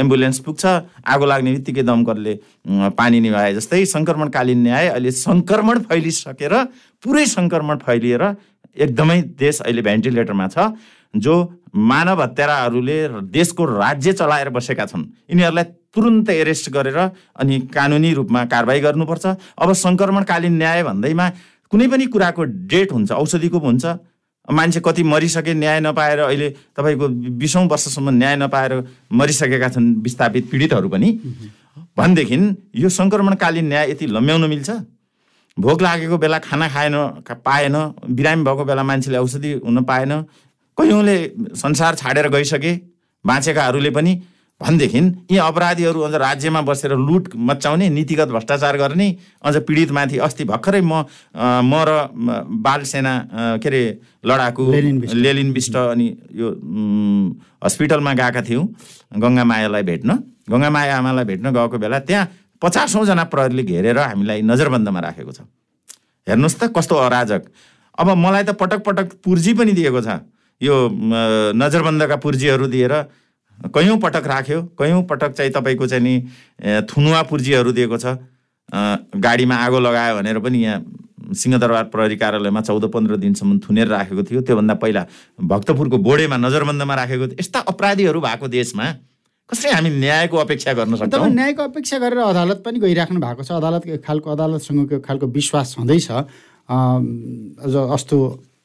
एम्बुलेन्स 0.01 0.39
पुग्छ। 0.45 0.63
आगो 1.05 1.25
लाग्ने 1.25 1.51
बित्तिकै 1.51 1.83
दमकलले 1.85 2.33
पानी 2.97 3.19
निभाए 3.25 3.53
जस्तै 3.57 3.85
सङ्क्रमणकालीन 3.95 4.59
न्याय 4.63 4.87
अहिले 4.93 5.11
सङ्क्रमण 5.11 5.79
फैलिसकेर 5.89 6.53
पुरै 7.03 7.25
सङ्क्रमण 7.37 7.77
फैलिएर 7.85 8.23
एकदमै 8.75 9.17
देश 9.37 9.61
अहिले 9.61 9.81
भेन्टिलेटरमा 9.81 10.47
छ 10.53 10.77
जो 11.13 11.35
मानव 11.73 12.21
हत्याराहरूले 12.21 12.97
देशको 13.33 13.65
राज्य 13.65 14.13
चलाएर 14.13 14.49
बसेका 14.49 14.85
छन्। 14.85 15.03
यिनीहरूलाई 15.29 15.65
तुरुन्त 15.93 16.29
एरेस्ट 16.29 16.69
गरेर 16.69 16.97
अनि 17.37 17.59
कानुनी 17.73 18.13
रूपमा 18.13 18.45
कारवाही 18.45 18.79
गर्नुपर्छ। 18.79 19.25
अब 19.57 19.69
सङ्क्रमणकालीन 19.73 20.53
न्याय 20.57 20.83
भन्दैमा 20.83 21.29
कुनै 21.71 21.87
पनि 21.87 22.05
कुराको 22.13 22.43
डेट 22.69 22.91
हुन्छ 22.93 23.11
औषधिको 23.11 23.59
हुन्छ। 23.59 23.85
मान्छे 24.43 24.79
कति 24.85 25.03
मरिसके 25.03 25.53
न्याय 25.53 25.79
नपाएर 25.79 26.19
अहिले 26.19 26.49
तपाईँको 26.75 27.07
बिसौँ 27.39 27.65
वर्षसम्म 27.65 28.09
न्याय 28.11 28.35
नपाएर 28.37 28.73
मरिसकेका 29.09 29.69
छन् 29.69 30.03
विस्थापित 30.03 30.43
पीडितहरू 30.51 30.89
पनि। 30.89 31.09
भनेदेखि 31.97 32.37
यो 32.75 32.89
सङ्क्रमणकालीन 32.89 33.65
न्याय 33.67 33.91
यति 33.91 34.05
लम्ब्याउन 34.07 34.45
मिल्छ। 34.49 34.69
भोक 35.57 35.81
लागेको 35.81 36.17
बेला 36.17 36.39
खाना 36.39 36.67
खाएन 36.67 36.95
पाएन 37.23 37.75
बिरामी 38.09 38.43
भएको 38.43 38.63
बेला 38.65 38.83
मान्छेले 38.83 39.17
औषधि 39.17 39.51
हुन 39.65 39.83
पाएन। 39.83 40.11
कैयौँले 40.77 41.17
संसार 41.55 41.95
छाडेर 41.95 42.27
गइसके 42.35 42.73
बाँचेकाहरूले 43.25 43.89
पनि 43.97 44.13
भनेदेखि 44.61 44.99
यी 45.31 45.37
अपराधीहरू 45.43 45.99
अझ 46.07 46.13
राज्यमा 46.23 46.61
बसेर 46.61 46.91
लुट 46.97 47.29
मचाउने 47.35 47.89
नीतिगत 47.89 48.27
भ्रष्टाचार 48.31 48.77
गर्ने 48.77 49.07
अझ 49.43 49.55
पीडितमाथि 49.67 50.17
अस्ति 50.27 50.43
भर्खरै 50.51 50.81
म 50.81 51.03
म 51.35 51.73
र 51.87 51.91
म, 52.15 52.27
बाल 52.63 52.83
सेना 52.87 53.13
अ, 53.17 53.57
के 53.59 53.67
अरे 53.67 53.81
लडाकु। 54.25 54.63
लेलिन 54.71 55.51
बिष्ट 55.53 55.75
अनि 55.75 56.07
यो 56.31 56.47
हस्पिटलमा 57.65 58.13
गएका 58.13 58.41
थियौँ 58.47 58.65
गङ्गामायालाई 59.19 59.83
भेट्न। 59.83 60.09
गङ्गामाया 60.51 60.97
आमालाई 60.97 61.25
भेट्न 61.25 61.51
गएको 61.51 61.77
बेला 61.83 61.99
त्यहाँ 62.07 62.27
पचासौँजना 62.61 63.23
प्रहरीले 63.33 63.63
घेरेर 63.63 63.97
हामीलाई 63.99 64.41
नजरबन्दमा 64.47 64.99
राखेको 64.99 65.31
छ। 65.31 65.39
हेर्नुहोस् 66.27 66.57
त 66.59 66.71
कस्तो 66.71 66.95
अराजक। 66.95 67.41
अब 67.99 68.07
मलाई 68.15 68.43
त 68.47 68.55
पटक 68.55 68.79
पटक 68.87 69.07
पुर्जी 69.23 69.53
पनि 69.59 69.71
दिएको 69.75 70.01
छ। 70.01 70.23
यो 70.61 70.75
नजरबन्दका 71.55 72.15
पुर्जीहरू 72.19 72.67
दिएर 72.67 72.93
कैयौँ 73.73 73.97
पटक 73.99 74.27
राख्यो। 74.27 74.61
कैयौँ 74.79 75.03
पटक 75.09 75.31
चाहिँ 75.37 75.51
तपाईँको 75.51 75.87
चाहिँ 75.87 76.03
नि 76.03 76.15
थुनुवा 76.89 77.21
पुर्जीहरू 77.29 77.71
दिएको 77.71 77.97
छ। 77.97 78.05
गाडीमा 79.17 79.55
आगो 79.55 79.79
लगायो 79.79 80.15
भनेर 80.17 80.39
पनि 80.39 80.57
यहाँ 80.63 80.83
सिंहदरबार 81.33 81.83
प्रहरी 81.93 82.15
कार्यालयमा 82.17 82.61
चौध 82.61 82.85
पन्ध्र 82.91 83.15
दिनसम्म 83.17 83.59
थुनेर 83.59 83.87
राखेको 83.87 84.23
थियो। 84.23 84.41
त्योभन्दा 84.41 84.73
पहिला 84.81 85.05
भक्तपुरको 85.41 85.97
बोडेमा 85.97 86.37
नजरबन्दमा 86.37 86.95
राखेको 86.95 87.27
थियो। 87.27 87.39
यस्ता 87.39 87.59
अपराधीहरू 87.71 88.19
भएको 88.21 88.47
देशमा 88.47 88.85
कसरी 89.49 89.71
हामी 89.71 89.89
न्यायको 89.89 90.37
अपेक्षा 90.37 90.73
गर्न 90.73 90.95
सक्छौँ? 90.95 91.27
न्यायको 91.29 91.61
अपेक्षा 91.63 91.97
गरेर 91.99 92.19
अदालत 92.31 92.63
पनि 92.65 92.79
गइराख्नु 92.79 93.19
भएको 93.19 93.43
छ। 93.43 93.51
अदालत 93.51 93.83
खालको 94.05 94.27
अदालतसँगको 94.31 94.99
खालको 94.99 95.25
विश्वास 95.27 95.75
अम, 96.63 97.03
अझ 97.59 97.75
अस्तो 97.75 98.17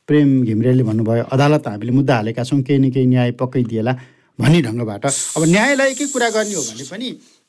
प्रेम 0.08 0.28
घिमिरेले 0.48 0.82
भन्नुभयो 0.88 1.24
अदालत 1.34 1.66
हामीले 1.68 1.92
मुद्दा 1.92 2.14
हालेका 2.16 2.42
छौँ 2.48 2.60
केही 2.64 2.78
न 2.80 2.90
केही 2.90 3.06
न्याय 3.12 3.30
पक्कै 3.40 3.62
दिएला 3.68 3.92
भन्ने 4.38 4.60
ढङ्गबाट। 4.66 5.04
अब 5.36 5.42
न्यायालयकै 5.52 6.06
कुरा 6.14 6.28
गर्ने 6.36 6.54
हो 6.54 6.62
भने 6.68 6.84
पनि 6.90 7.08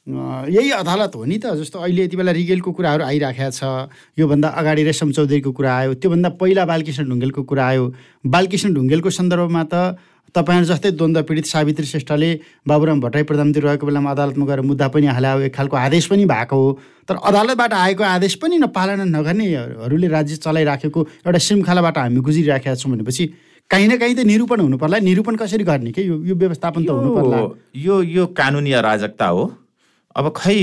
यही 0.09 0.69
अदालत 0.73 1.15
हो 1.15 1.23
नि 1.25 1.37
त। 1.37 1.53
जस्तो 1.59 1.79
अहिले 1.79 2.03
यति 2.03 2.17
बेला 2.17 2.31
रिगेलको 2.31 2.71
कुराहरू 2.71 3.03
आइराखेको 3.05 3.51
छ। 3.51 3.89
योभन्दा 4.17 4.47
अगाडि 4.49 4.83
रेशम 4.83 5.11
चौधरीको 5.13 5.51
कुरा 5.51 5.71
आयो। 5.77 5.93
त्योभन्दा 6.01 6.29
पहिला 6.41 6.65
बालकृष्ण 6.65 7.03
ढुङ्गेलको 7.09 7.43
कुरा 7.45 7.65
आयो। 7.67 7.83
बालकृष्ण 8.25 8.73
ढुङ्गेलको 8.73 9.09
सन्दर्भमा 9.09 9.63
त 9.69 9.97
तपाईँहरू 10.29 10.65
जस्तै 10.69 10.91
द्वन्द्व 10.93 11.21
पीडित 11.25 11.45
सावित्री 11.49 11.85
श्रेष्ठले 11.89 12.29
बाबुराम 12.61 12.99
भट्टराई 13.01 13.23
प्रधानमन्त्री 13.25 13.61
रहेको 13.65 13.85
बेलामा 13.85 14.11
अदालतमा 14.13 14.45
गएर 14.45 14.61
मुद्दा 14.61 14.87
पनि 14.93 15.07
हाल्यो 15.09 15.49
एक 15.49 15.53
खालको 15.57 15.75
आदेश 15.77 16.05
पनि 16.05 16.25
भएको 16.25 16.55
हो। 16.55 16.67
तर 17.09 17.15
अदालतबाट 17.17 17.73
आएको 17.73 18.03
आदेश 18.03 18.33
पनि 18.37 18.57
नपालना 18.61 19.05
नगर्नेहरूले 19.09 20.07
राज्य 20.07 20.35
चलाइराखेको 20.45 20.99
एउटा 21.25 21.39
श्रृङ्खलाबाट 21.45 21.97
हामी 21.97 22.21
गुजिराखेका 22.21 22.75
छौँ 22.77 22.91
भनेपछि 22.93 23.25
काहीँ 23.71 23.87
न 23.89 23.97
काहीँ 23.97 24.15
त 24.15 24.25
निरूपण 24.25 24.59
हुनु 24.69 24.77
पर्ला 24.77 24.97
निरूपण 25.01 25.35
कसरी 25.41 25.63
गर्ने 25.65 25.91
के? 25.97 26.01
यो 26.01 26.21
यो 26.21 26.35
व्यवस्थापन 26.35 26.85
त 26.85 26.89
हुनु 26.89 27.09
पर्ला 27.17 27.37
यो 27.37 27.55
यो 27.73 28.01
यो 28.01 28.25
कानुनी 28.37 28.71
अराजकता 28.77 29.25
हो। 29.33 29.43
अब 30.15 30.33
खै 30.35 30.55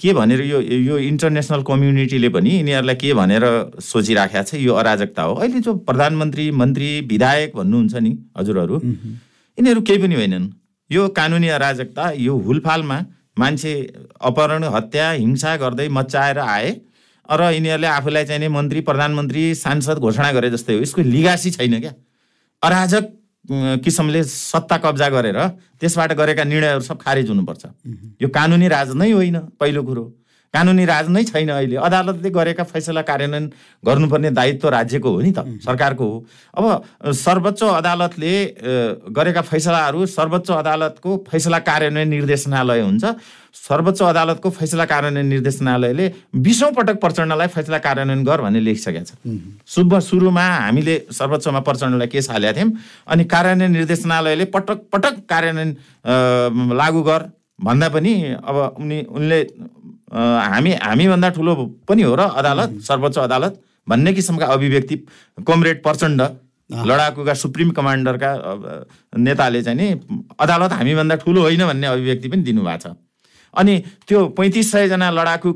के 0.00 0.12
भनेर 0.12 0.40
यो 0.42 0.60
यो 0.60 0.96
इन्टरनेसनल 0.98 1.62
कम्युनिटीले 1.62 2.28
पनि 2.28 2.50
यिनीहरूलाई 2.50 2.96
के 2.96 3.12
भनेर 3.14 3.44
सोचिराखेको 3.80 4.42
छ 4.42 4.54
यो 4.60 4.74
अराजकता 4.74 5.22
हो? 5.22 5.34
अहिले 5.34 5.60
जो 5.60 5.74
प्रधानमन्त्री 5.88 6.50
मन्त्री 6.50 6.88
विधायक 7.10 7.56
भन्नुहुन्छ 7.56 7.94
नि 7.96 8.12
हजुरहरू 8.38 8.80
यिनीहरू 8.84 9.80
केही 9.80 9.98
पनि 10.02 10.14
होइनन्। 10.14 10.48
यो 10.90 11.08
कानुनी 11.16 11.48
अराजकता 11.58 12.10
यो 12.18 12.36
हुलफालमा 12.46 12.98
मान्छे 13.38 13.72
अपहरण 14.20 14.64
हत्या 14.74 15.10
हिंसा 15.12 15.56
गर्दै 15.56 15.88
मचाएर 15.88 16.38
आए 16.38 16.70
र 17.28 17.50
यिनीहरूले 17.54 17.86
आफूलाई 17.88 18.24
चाहिने 18.24 18.48
मन्त्री 18.48 18.80
प्रधानमन्त्री 18.88 19.42
सांसद 19.54 19.98
घोषणा 19.98 20.30
गरे 20.32 20.50
जस्तै 20.50 20.74
हो। 20.74 20.80
यसको 20.80 21.02
लिगासी 21.02 21.50
छैन 21.50 21.80
क्या? 21.80 21.92
अराजक 22.62 23.04
किसिमले 23.44 24.22
सत्ता 24.24 24.76
कब्जा 24.78 25.08
गरेर 25.08 25.38
त्यसबाट 25.80 26.12
गरेका 26.12 26.44
निर्णयहरू 26.44 26.80
सब 26.80 26.98
खारेज 26.98 27.28
हुनुपर्छ। 27.28 27.64
यो 28.22 28.28
कानुनी 28.28 28.68
राज 28.68 28.96
नै 28.96 29.10
होइन 29.12 29.38
पहिलो 29.60 29.82
कुरो। 29.84 30.04
कानुनी 30.54 30.84
राज 30.86 31.08
नै 31.10 31.22
छैन 31.26 31.50
अहिले। 31.50 31.76
अदालतले 31.82 32.30
गरेका 32.30 32.64
फैसला 32.64 33.02
कार्यान्वयन 33.02 33.46
गर्नुपर्ने 33.84 34.30
दायित्व 34.30 34.68
राज्यको 34.70 35.10
हो 35.10 35.20
नि 35.20 35.32
त 35.34 35.42
सरकारको 35.66 36.04
हो। 36.06 36.16
अब 36.54 36.64
सर्वोच्च 37.10 37.62
अदालतले 37.82 38.34
गरेका 39.10 39.42
फैसलाहरू 39.42 40.06
सर्वोच्च 40.06 40.50
अदालतको 40.52 41.10
फैसला 41.26 41.58
कार्यान्वयन 41.58 42.08
निर्देशनालय 42.08 42.80
हुन्छ। 42.80 43.04
सर्वोच्च 43.54 44.00
अदालतको 44.02 44.50
फैसला 44.50 44.84
कार्यान्वयन 44.84 45.26
निर्देशनालयले 45.26 46.06
बिसौँ 46.38 46.70
पटक 46.72 46.96
प्रचण्डलाई 47.00 47.48
फैसला 47.50 47.78
कार्यान्वयन 47.78 48.24
गर 48.24 48.40
भन्ने 48.42 48.60
लेखिसकेको 48.60 49.04
छ। 49.04 49.12
शुभ 49.66 49.98
सुरुमा 50.00 50.46
हामीले 50.70 50.94
सर्वोच्चमा 51.10 51.60
प्रचण्डलाई 51.66 52.08
केस 52.14 52.30
हालेका 52.30 52.52
थियौँ। 52.54 52.70
अनि 53.10 53.24
कार्यान्वयन 53.26 53.72
निर्देशनालयले 53.72 54.44
पटक 54.54 54.78
पटक 54.92 55.14
कार्यान्वयन 55.30 55.70
लागू 56.78 57.02
गर। 57.02 57.22
भन्दा 57.54 57.88
पनि 57.88 58.12
अब 58.42 58.56
उनी 58.82 58.98
उनले 59.14 59.38
हामी 60.14 60.72
हामीभन्दा 60.82 61.28
ठुलो 61.36 61.54
पनि 61.88 62.02
हो 62.02 62.14
र 62.14 62.20
अदालत 62.40 62.80
सर्वोच्च 62.86 63.18
अदालत 63.18 63.60
भन्ने 63.86 64.12
किसिमका 64.14 64.46
अभिव्यक्ति 64.46 64.96
कमरेड 65.46 65.82
प्रचण्ड 65.82 66.20
लडाकुका 66.70 67.34
सुप्रिम 67.34 67.70
कमान्डरका 67.76 68.30
नेताले 69.18 69.62
चाहिँ 69.62 69.78
नि 69.78 69.86
अदालत 70.40 70.72
हामीभन्दा 70.72 71.14
ठुलो 71.24 71.40
होइन 71.42 71.66
भन्ने 71.66 71.86
अभिव्यक्ति 71.86 72.28
पनि 72.28 72.42
दिनुभएको 72.42 72.88
छ। 72.88 72.96
अनि 73.54 73.74
त्यो 74.08 74.26
पैँतिस 74.38 74.70
सयजना 74.72 75.10
लडाकु 75.10 75.52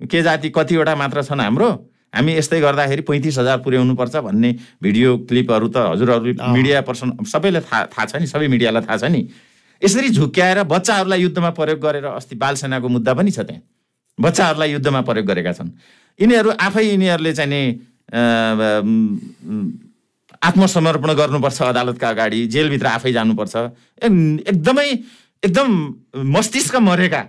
के 0.00 0.22
जाति 0.22 0.48
कतिवटा 0.50 0.94
मात्र 0.96 1.22
छन् 1.22 1.40
हाम्रो 1.40 1.68
हामी 2.14 2.32
यस्तै 2.36 2.60
गर्दाखेरि 2.60 3.02
पैँतिस 3.10 3.38
हजार 3.38 3.58
पुर्याउनुपर्छ 3.66 4.16
भन्ने 4.26 4.50
भिडियो 4.82 5.16
क्लिपहरू 5.28 5.68
त 5.68 5.76
हजुरहरू 5.90 6.34
मिडिया 6.52 6.80
पर्सन 6.88 7.12
सबैलाई 7.26 7.62
थाहा 7.62 7.84
थाहा 7.92 8.06
छ 8.06 8.16
नि 8.16 8.26
सबै 8.26 8.48
मिडियालाई 8.48 8.82
थाहा 8.82 8.96
छ 8.96 9.10
नि। 9.10 9.20
यसरी 9.82 10.08
झुक्क्याएर 10.10 10.62
बच्चाहरूलाई 10.72 11.20
युद्धमा 11.22 11.50
प्रयोग 11.58 11.78
गरेर 11.80 12.04
अस्ति 12.16 12.34
बालसेनाको 12.36 12.88
मुद्दा 12.88 13.14
पनि 13.14 13.30
छ 13.30 13.46
त्यहाँ। 13.46 13.62
बच्चाहरूलाई 14.20 14.70
युद्धमा 14.72 15.00
प्रयोग 15.08 15.26
गरेका 15.26 15.52
छन्। 15.52 15.70
यिनीहरू 16.18 16.50
आफै 16.60 16.84
यिनीहरूले 16.84 17.32
चाहिँ 17.32 17.50
नि 17.50 17.62
आत्मसमर्पण 20.42 21.10
गर्नुपर्छ 21.20 21.62
अदालतका 21.62 22.08
अगाडि 22.08 22.46
जेलभित्र 22.52 22.86
आफै 22.86 23.12
जानुपर्छ। 23.12 23.54
एकदमै 24.50 24.88
एकदम 25.42 25.68
मस्तिष्क 26.36 26.76
मरेका 26.76 27.22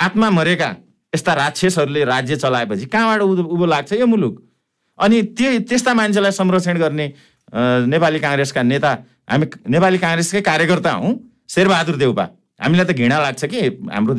आत्मा 0.00 0.30
मरेका 0.30 0.70
यस्ता 1.12 1.32
राक्षसहरूले 1.34 2.04
राज्य 2.04 2.36
चलाएपछि 2.36 2.86
कहाँबाट 2.86 3.20
उभो 3.22 3.66
लाग्छ 3.66 3.92
यो 3.92 4.06
मुलुक? 4.06 4.34
अनि 4.98 5.22
त्यो 5.38 5.58
त्यस्ता 5.68 5.94
मान्छेलाई 5.94 6.30
संरक्षण 6.30 6.78
गर्ने 6.78 7.06
नेपाली 7.90 8.18
काङ्ग्रेसका 8.18 8.62
नेता 8.62 8.90
हामी 9.30 9.46
नेपाली 9.70 9.98
काङ्ग्रेसकै 9.98 10.40
कार्यकर्ता 10.40 10.90
हौँ 10.98 11.12
शेरबहादुर 11.50 11.96
देउपा। 11.96 12.24
हामीलाई 12.62 12.86
त 12.86 12.92
घृणा 12.94 13.18
लाग्छ 13.18 13.44
कि 13.44 13.60
हाम्रो 13.90 14.14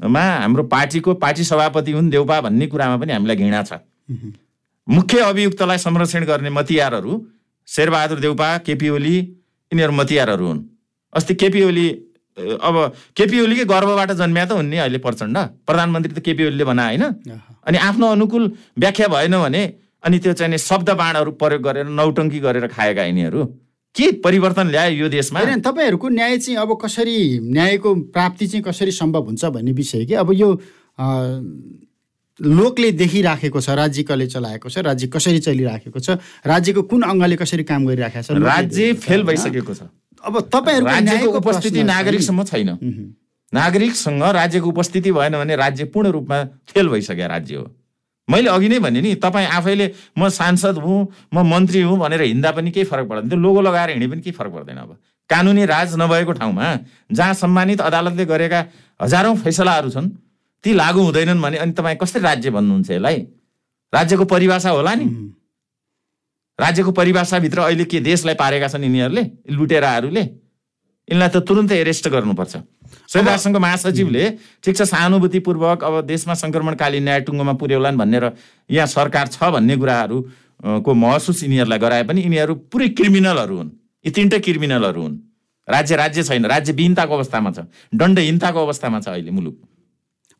देशमा 0.00 0.20
हाम्रो 0.20 0.62
पार्टीको 0.64 1.14
पार्टी 1.14 1.44
सभापति 1.44 1.92
हुन् 1.92 2.10
देउपा 2.10 2.40
भन्ने 2.40 2.66
कुरामा 2.66 2.96
पनि 2.96 3.12
हामीलाई 3.12 3.36
घृणा 3.36 3.62
छ। 3.62 3.80
मुख्य 4.88 5.18
अभियुक्तलाई 5.20 5.78
संरक्षण 5.78 6.24
गर्ने 6.24 6.50
मतियारहरू 6.50 7.12
शेरबहादुर 7.68 8.20
देउपा 8.20 8.48
केपी 8.66 8.88
ओली 8.88 9.16
यिनीहरू 9.16 9.92
मतियारहरू 9.92 10.46
हुन्। 10.46 10.60
अस्ति 11.12 11.34
केपी 11.34 11.62
ओली 11.64 11.86
अब 12.36 12.76
केपी 13.16 13.40
ओलीकै 13.40 13.64
गर्वबाट 13.64 14.10
जन्म्या 14.12 14.44
त 14.44 14.52
हुन् 14.52 14.68
नि 14.70 14.76
अहिले 14.76 14.98
प्रचण्ड। 15.00 15.36
प्रधानमन्त्री 15.66 16.12
त 16.14 16.20
केपी 16.20 16.46
ओलीले 16.46 16.64
बना 16.64 16.84
होइन? 16.86 17.04
अनि 17.66 17.78
आफ्नो 17.80 18.06
अनुकूल 18.06 18.44
व्याख्या 18.78 19.08
भएन 19.08 19.34
भने 19.42 19.62
अनि 20.04 20.18
त्यो 20.20 20.32
चाहिँ 20.38 20.50
नि 20.52 20.58
शब्द 20.60 20.90
बाणहरू 21.00 21.30
प्रयोग 21.40 21.62
गरेर 21.62 21.86
नौटङ्की 21.88 22.38
गरेर 22.38 22.66
खाएका 22.68 23.02
यिनीहरू। 23.02 23.40
के 23.96 24.10
परिवर्तन 24.20 24.68
ल्यायो 24.68 24.96
यो 24.96 25.08
देशमा? 25.08 25.40
होइन 25.40 25.60
तपाईँहरूको 25.60 26.08
न्याय 26.08 26.38
चाहिँ 26.38 26.58
अब 26.60 26.78
कसरी 26.82 27.16
न्यायको 27.40 27.94
प्राप्ति 28.12 28.46
चाहिँ 28.46 28.62
कसरी 28.64 28.90
सम्भव 28.92 29.24
हुन्छ 29.24 29.44
भन्ने 29.44 29.72
विषय 29.72 30.04
कि? 30.04 30.14
अब 30.14 30.32
यो 30.32 30.48
लोकले 32.40 32.90
देखिराखेको 32.92 33.60
छ 33.60 33.68
राज्य 33.80 34.02
कसले 34.02 34.26
चलाएको 34.26 34.68
छ 34.68 34.78
राज्य 34.84 35.06
कसरी 35.08 35.38
चलिराखेको 35.40 36.00
छ 36.00 36.20
राज्यको 36.46 36.82
कुन 36.92 37.02
अङ्गले 37.02 37.36
कसरी 37.36 37.64
काम 37.64 37.86
गरिराखेको 37.86 38.22
छ 38.22 38.36
राज्य 38.36 38.92
फेल? 38.92 39.22
भइसकेको 39.24 39.74
छ। 39.74 39.88
अब 40.24 40.40
तपाईँहरूको 40.52 41.32
उपस्थिति 41.38 41.82
नागरिकसम्म 41.84 42.44
छैन। 42.44 42.68
नागरिकसँग 43.52 44.22
राज्यको 44.22 44.68
उपस्थिति 44.68 45.12
भएन 45.12 45.32
भने 45.32 45.56
राज्य 45.56 45.84
पूर्ण 45.88 46.10
रूपमा 46.12 46.44
फेल 46.68 46.88
भइसक्यो 46.88 47.26
राज्य 47.28 47.54
हो। 47.56 47.64
मैले 48.28 48.48
अघि 48.50 48.68
नै 48.68 48.78
भने 48.78 49.00
नि 49.00 49.14
तपाईँ 49.22 49.46
आफैले 49.46 49.86
म 50.18 50.28
सांसद 50.28 50.78
हुँ 50.78 50.98
म 51.34 51.46
मन्त्री 51.46 51.80
हुँ 51.82 51.98
भनेर 51.98 52.22
हिँड्दा 52.22 52.50
पनि 52.52 52.70
केही 52.70 52.84
फरक 52.84 53.06
पर्दैन। 53.08 53.28
त्यो 53.28 53.38
लोगो 53.38 53.60
लगाएर 53.60 53.90
हिँडे 53.90 54.06
पनि 54.08 54.20
केही 54.20 54.36
फरक 54.36 54.52
पर्दैन 54.52 54.76
अब। 54.76 54.96
कानुनी 55.30 55.64
राज 55.66 55.94
नभएको 55.98 56.32
ठाउँमा 56.32 56.66
जहाँ 57.12 57.34
सम्मानित 57.34 57.80
अदालतले 57.80 58.24
गरेका 58.26 58.64
हजारौँ 59.00 59.36
फैसलाहरू 59.36 59.90
छन् 59.90 60.10
ती 60.64 60.74
लागू 60.74 61.02
हुँदैनन् 61.02 61.42
भने 61.42 61.56
अनि 61.56 61.72
तपाईँ 61.72 61.96
कसरी 61.96 62.22
राज्य 62.22 62.50
भन्नुहुन्छ 62.50 62.90
यसलाई? 62.90 63.18
राज्यको 63.92 64.24
परिभाषा 64.24 64.70
होला 64.70 64.94
नि। 64.94 65.06
राज्यको 66.58 66.92
परिभाषाभित्र 66.92 67.58
अहिले 67.60 67.84
के 67.84 68.00
देशलाई 68.00 68.34
पारेका 68.34 68.68
छन् 68.68 68.84
यिनीहरूले? 68.84 69.22
लुटेराहरूले? 69.50 70.22
यिनलाई 71.08 71.28
त 71.28 71.36
तुरुन्तै 71.46 71.78
एरेस्ट 71.78 72.08
गर्नुपर्छ। 72.08 72.56
संविधान 73.16 73.38
सङ्घको 73.38 73.60
महासचिवले 73.60 74.24
ठिक 74.64 74.76
छ 74.76 74.82
सहानुभूतिपूर्वक 74.92 75.84
अब 75.84 75.94
देशमा 76.06 76.34
सङ्क्रमणकालीन 76.36 77.02
न्याय 77.02 77.20
टुङ्गोमा 77.26 77.52
पुर्याउलान् 77.60 77.96
भनेर 77.96 78.24
यहाँ 78.70 78.86
सरकार 78.86 79.26
छ 79.32 79.48
भन्ने 79.56 79.76
कुराहरू 79.76 80.18
को 80.84 80.94
महसुस 80.94 81.42
यिनीहरूलाई 81.44 81.78
गराए 81.78 82.02
पनि 82.04 82.20
यिनीहरू 82.22 82.54
पुरै 82.72 82.88
क्रिमिनलहरू 82.98 83.56
हुन्। 83.56 83.70
यी 84.04 84.10
तिनटै 84.12 84.38
क्रिमिनलहरू 84.44 85.02
हुन्। 85.02 85.16
राज्य 85.68 85.96
राज्य 85.96 86.22
छैन 86.22 86.44
राज्यविहीनताको 86.46 87.14
अवस्थामा 87.14 87.50
छ 87.56 87.58
दण्डहीनताको 87.94 88.58
अवस्थामा 88.66 89.00
छ 89.00 89.08
अहिले 89.08 89.30
मुलुक। 89.30 89.56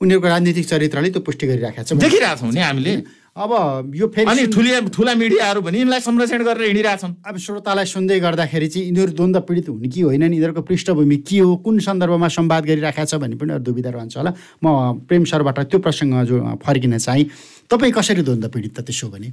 उनीहरूको 0.00 0.28
राजनीतिक 0.28 0.66
चरित्रले 0.68 1.10
त्यो 1.10 1.20
पुष्टि 1.26 1.46
गरिराखेको 1.46 1.84
छ। 1.84 2.00
देखिरहेछौँ 2.04 2.52
नि 2.52 2.60
हामीले। 2.60 2.92
अब 3.36 3.92
यो 3.94 4.06
फेरि 4.08 4.30
अनि 4.32 4.46
ठुला 4.48 4.78
ठुला 4.96 5.12
मिडियाहरू 5.14 5.60
पनि 5.60 5.78
यिनलाई 5.78 6.00
संरक्षण 6.00 6.42
गरेर 6.44 6.66
हिँडिरहेछन्। 6.72 7.12
अब 7.20 7.36
श्रोतालाई 7.36 7.84
सुन्दै 7.84 8.18
गर्दाखेरि 8.20 8.68
चाहिँ 8.72 8.86
यिनीहरू 8.88 9.12
द्वन्द्व 9.12 9.40
पीडित 9.44 9.68
हुने 9.68 9.88
कि 9.92 10.00
होइनन् 10.00 10.32
यिनीहरूको 10.32 10.62
पृष्ठभूमि 10.64 11.16
के 11.20 11.38
हो 11.44 11.56
कुन 11.60 11.78
सन्दर्भमा 11.84 12.28
संवाद 12.32 12.64
गरिराखेको 12.64 13.04
छ 13.04 13.20
भन्ने 13.20 13.36
पनि 13.36 13.52
अरू 13.52 13.64
दुविधा 13.68 13.90
रहन्छ 13.92 14.16
होला। 14.16 14.32
म 14.64 15.04
प्रेम 15.04 15.24
सरबाट 15.28 15.58
त्यो 15.68 15.78
प्रसङ्ग 15.84 16.24
जो 16.24 16.36
फर्किन 16.64 16.96
चाहेँ। 16.96 17.24
तपाईँ 17.68 17.92
कसरी 17.92 18.22
द्वन्द्व 18.24 18.48
पीडित 18.48 18.72
त 18.72 18.80
त्यसो 18.88 19.08
भने? 19.12 19.28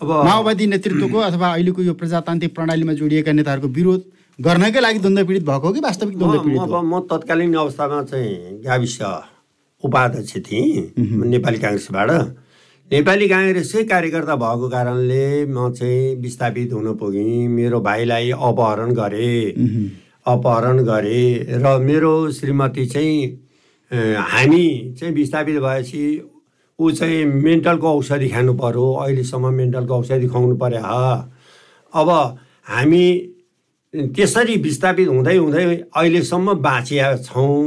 अब 0.00 0.08
माओवादी 0.08 0.64
नेतृत्वको 0.72 1.18
अथवा 1.28 1.48
अहिलेको 1.52 1.82
यो 1.84 1.94
प्रजातान्त्रिक 2.00 2.54
प्रणालीमा 2.56 2.92
जोडिएका 2.96 3.32
नेताहरूको 3.32 3.68
विरोध 3.68 4.00
गर्नकै 4.40 4.80
लागि 4.80 4.98
द्वन्द्व 5.04 5.24
पीडित 5.28 5.44
भएको 5.44 5.66
हो 5.68 5.72
कि 5.72 5.80
वास्तविक 5.84 6.16
द्वन्द्व 6.16 6.40
म 6.40 6.44
पीडित 6.48 6.60
अब 6.64 6.72
हो? 6.72 6.80
म 6.80 7.00
तत्कालीन 7.12 7.54
अवस्थामा 7.60 8.02
चाहिँ 8.08 8.64
गाविस 8.64 8.96
उपाध्यक्ष 9.84 10.32
थिएँ 10.48 10.96
नेपाली 11.28 11.58
काङ्ग्रेसबाट। 11.60 12.10
नेपाली 12.90 13.26
काङ्ग्रेसकै 13.28 13.82
कार्यकर्ता 13.88 14.34
भएको 14.36 14.68
कारणले 14.68 15.24
म 15.48 15.70
चाहिँ 15.72 16.16
विस्थापित 16.22 16.72
हुन 16.72 16.94
पुगेँ। 17.00 17.48
मेरो 17.48 17.80
भाइलाई 17.80 18.30
अपहरण 18.30 18.92
गरे। 18.94 19.30
अपहरण 20.26 20.82
गरे 20.84 21.22
र 21.64 21.78
मेरो 21.80 22.12
श्रीमती 22.32 22.84
चाहिँ 22.86 23.16
हामी 23.90 24.66
चाहिँ 25.00 25.14
विस्थापित 25.14 25.56
भएपछि 25.64 26.04
ऊ 26.78 26.90
चाहिँ 26.90 27.24
मेन्टलको 27.24 27.88
औषधि 27.98 28.28
खानु 28.28 28.54
पर्यो। 28.60 28.92
अहिलेसम्म 29.02 29.52
मेन्टलको 29.54 29.94
औषधि 29.94 30.28
खुवाउनु 30.28 30.56
पर्यो 30.56 30.82
अब 31.92 32.08
हामी 32.68 33.04
त्यसरी 33.94 34.56
विस्थापित 34.60 35.08
हुँदै 35.08 35.36
हुँदै 35.36 35.64
अहिलेसम्म 35.96 36.54
बाँचिया 36.62 37.16
छौँ। 37.16 37.64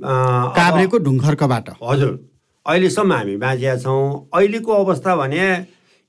काभ्रेको 0.00 0.98
ढुङ्खर्कबाट 0.98 1.68
हजुर। 1.82 2.27
अहिलेसम्म 2.68 3.12
हामी 3.12 3.36
बाँचिया 3.40 3.76
छौँ 3.80 4.28
अहिलेको 4.34 4.72
अवस्था 4.84 5.16
भने 5.16 5.40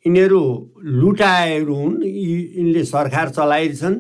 यिनीहरू 0.06 0.42
लुटाएहरू 1.01 1.75
हुन् 1.75 2.04
यी 2.04 2.36
यिनले 2.58 2.84
सरकार 2.86 3.30
चलाइरहेछन् 3.30 3.98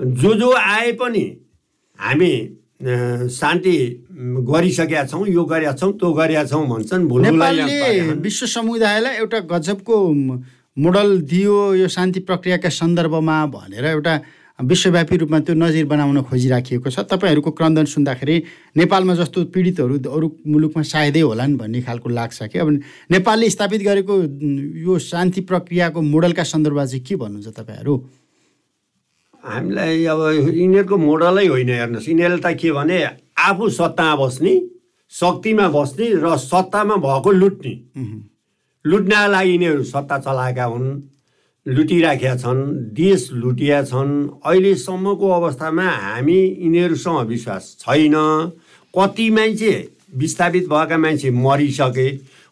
जो 0.00 0.34
जो 0.34 0.50
आए 0.56 0.92
पनि 1.00 1.24
हामी 1.98 2.32
शान्ति 3.30 3.76
गरिसकेका 4.50 5.04
छौँ 5.06 5.26
यो 5.28 5.44
गरेका 5.44 5.72
छौँ 5.78 5.92
त्यो 5.98 6.12
गरेका 6.12 6.44
छौँ 6.50 6.66
भन्छन्। 6.68 7.02
विश्व 8.22 8.46
समुदायलाई 8.46 9.14
एउटा 9.16 9.38
गजबको 9.52 9.96
मोडल 10.82 11.20
दियो 11.30 11.58
यो 11.74 11.88
शान्ति 11.88 12.20
प्रक्रियाका 12.30 12.68
सन्दर्भमा 12.68 13.36
भनेर 13.54 13.84
एउटा 13.86 14.14
विश्वव्यापी 14.58 15.16
रूपमा 15.16 15.38
त्यो 15.40 15.54
नजिर 15.54 15.86
बनाउन 15.86 16.22
खोजिराखिएको 16.22 16.90
छ। 16.90 17.00
तपाईँहरूको 17.08 17.50
क्रन्दन 17.50 17.84
सुन्दाखेरि 17.88 18.36
नेपालमा 18.76 19.14
जस्तो 19.16 19.44
पीडितहरू 19.48 19.94
अरू 20.06 20.26
मुलुकमा 20.46 20.82
सायदै 20.82 21.20
होलान् 21.20 21.56
भन्ने 21.56 21.80
खालको 21.82 22.08
लाग्छ 22.08 22.42
कि? 22.52 22.58
अब 22.58 22.68
नेपालले 23.10 23.50
स्थापित 23.50 23.80
गरेको 23.82 24.14
यो 24.86 24.98
शान्ति 25.00 25.40
प्रक्रियाको 25.50 25.98
मोडलका 25.98 26.44
सन्दर्भमा 26.44 26.84
चाहिँ 26.84 27.04
के 27.04 27.14
भन्नुहुन्छ 27.16 27.48
तपाईँहरू? 27.58 27.94
हामीलाई 29.42 30.04
अब 30.06 30.20
यिनीहरूको 30.54 30.96
मोडलै 30.96 31.46
होइन 31.46 31.70
हेर्नुहोस्। 31.70 32.08
यिनीहरूले 32.08 32.42
त 32.46 32.54
के 32.54 32.70
भने 32.70 32.98
आफू 33.42 33.64
सत्तामा 33.74 34.14
बस्ने 34.20 34.54
शक्तिमा 35.12 35.66
बस्ने 35.74 36.06
र 36.22 36.36
सत्तामा 36.38 36.96
भएको 37.02 37.30
लुट्ने। 37.32 37.74
लुट्नका 38.84 39.26
लागि 39.26 39.50
यिनीहरू 39.50 39.82
सत्ता 39.82 40.18
चलाएका 40.22 40.64
हुन्। 40.64 40.86
लुटिराखेका 41.66 42.34
छन् 42.36 42.62
देश 42.92 43.28
लुटिया 43.32 43.82
छन्। 43.84 44.10
अहिलेसम्मको 44.44 45.28
अवस्थामा 45.30 45.88
हामी 45.88 46.38
यिनीहरूसँग 46.58 47.26
विश्वास 47.28 47.76
छैन। 47.80 48.14
कति 48.94 49.28
मान्छे 49.30 49.72
विस्थापित 50.16 50.64
भएका 50.68 50.96
मान्छे 50.98 51.30
मरिसके 51.30 52.08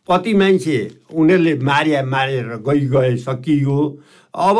कति 0.08 0.34
मान्छे 0.34 0.78
उनीहरूले 1.12 1.54
मारिया 1.58 2.02
मारेर 2.06 2.46
गइ 2.66 2.80
गए 2.88 3.16
सकियो। 3.16 3.78
अब 4.34 4.56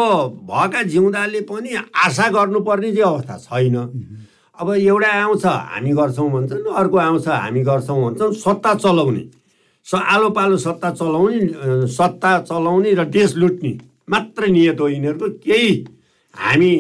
भएका 0.51 0.83
जिउँदाले 0.83 1.41
पनि 1.47 1.75
आशा 1.97 2.29
गर्नुपर्ने 2.29 2.91
चाहिँ 2.93 3.07
अवस्था 3.07 3.37
छैन। 3.39 3.77
अब 4.59 4.71
एउटा 4.71 5.09
आउँछ 5.23 5.47
हामी 5.47 5.93
गर्छौँ 5.93 6.31
भन्छन् 6.31 6.75
अर्को 6.75 6.97
आउँछ 6.99 7.29
हामी 7.29 7.63
गर्छौँ 7.63 8.03
भन्छन् 8.03 8.35
सत्ता 8.35 8.75
चलाउने। 8.75 9.25
स 9.87 9.95
आलो 9.95 10.31
पालो 10.31 10.57
सत्ता 10.59 10.91
चलाउने 10.91 11.87
सत्ता 11.89 12.39
चलाउने 12.41 12.93
र 12.95 13.05
देश 13.09 13.37
लुट्ने। 13.37 13.73
मात्र 14.11 14.47
नियत 14.47 14.81
हो 14.81 14.89
यिनीहरूको। 14.89 15.29
केही 15.47 15.71
हामी 16.35 16.75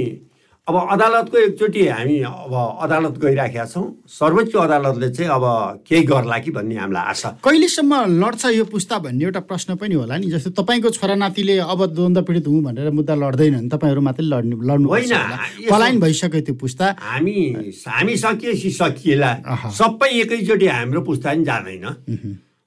अब 0.69 0.77
अदालतको 0.77 1.37
एकचोटि 1.39 1.87
हामी 1.89 2.17
अब 2.23 2.55
अदालत 2.83 3.15
गइराखेका 3.19 3.65
छौँ। 3.67 3.87
सर्वोच्च 4.07 4.55
अदालतले 4.55 5.09
चाहिँ 5.11 5.31
अब 5.31 5.45
केही 5.83 6.03
गर्ला 6.07 6.39
कि 6.39 6.51
भन्ने 6.51 6.77
हामीलाई 6.79 7.05
आशा। 7.11 7.29
कहिलेसम्म 7.43 8.23
लड्छ 8.23 8.45
यो 8.55 8.65
पुस्ता 8.71 8.99
भन्ने 9.03 9.25
एउटा 9.25 9.41
प्रश्न 9.51 9.75
पनि 9.83 9.95
होला 9.95 10.17
नि। 10.19 10.31
जस्तो 10.31 10.51
तपाईँको 10.55 10.91
छोरानातीले 10.95 11.59
अब 11.65 11.81
द्वन्द्व 11.91 12.23
पीडित 12.23 12.47
हुँ 12.47 12.63
भनेर 12.63 12.91
मुद्दा 12.91 13.15
लड्दैनन् 13.15 13.67
तपाईँहरू 13.67 14.01
मात्रै 14.01 14.27
लड्नु 14.27 14.57
लड्नु 14.63 14.89
होइन, 14.89 15.15
पलायन 15.71 16.01
भइसक्यो 16.01 16.41
त्यो 16.47 16.55
पुस्ता। 16.55 16.87
हामी 17.03 17.39
हामी 17.83 18.15
सकिएपछि 18.17 18.71
सकिएला। 18.71 19.31
सबै 19.75 20.11
एकैचोटि 20.23 20.67
हाम्रो 20.67 21.01
पुस्ता 21.03 21.35
पनि 21.35 21.45
जाँदैन। 21.45 21.87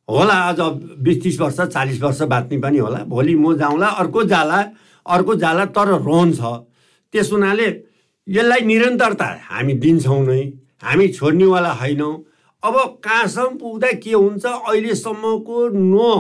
होला 0.10 0.34
अझ 0.50 0.60
बिस 1.04 1.24
तिस 1.24 1.40
वर्ष 1.40 1.60
चालिस 1.62 2.02
वर्ष 2.02 2.22
बाँच्ने 2.32 2.58
पनि 2.60 2.78
होला। 2.78 3.04
भोलि 3.08 3.36
म 3.36 3.56
जाउँला 3.58 3.88
अर्को 4.02 4.24
जाला 4.24 4.60
अर्को 5.06 5.36
जाला 5.36 5.66
तर 5.76 5.88
रहन्छ 5.88 6.40
त्यस 7.14 7.32
हुनाले 7.32 7.68
यसलाई 8.28 8.62
निरन्तरता 8.66 9.26
हामी 9.50 9.74
दिन्छौँ 9.84 10.22
नै। 10.26 10.42
हामी 10.84 11.08
छोड्नेवाला 11.08 11.72
होइनौँ। 11.82 12.14
अब 12.64 12.76
कहाँसम्म 13.04 13.58
पुग्दा 13.58 13.92
के 14.04 14.14
हुन्छ 14.14 14.46
अहिलेसम्मको 14.46 15.68
नो 15.70 16.12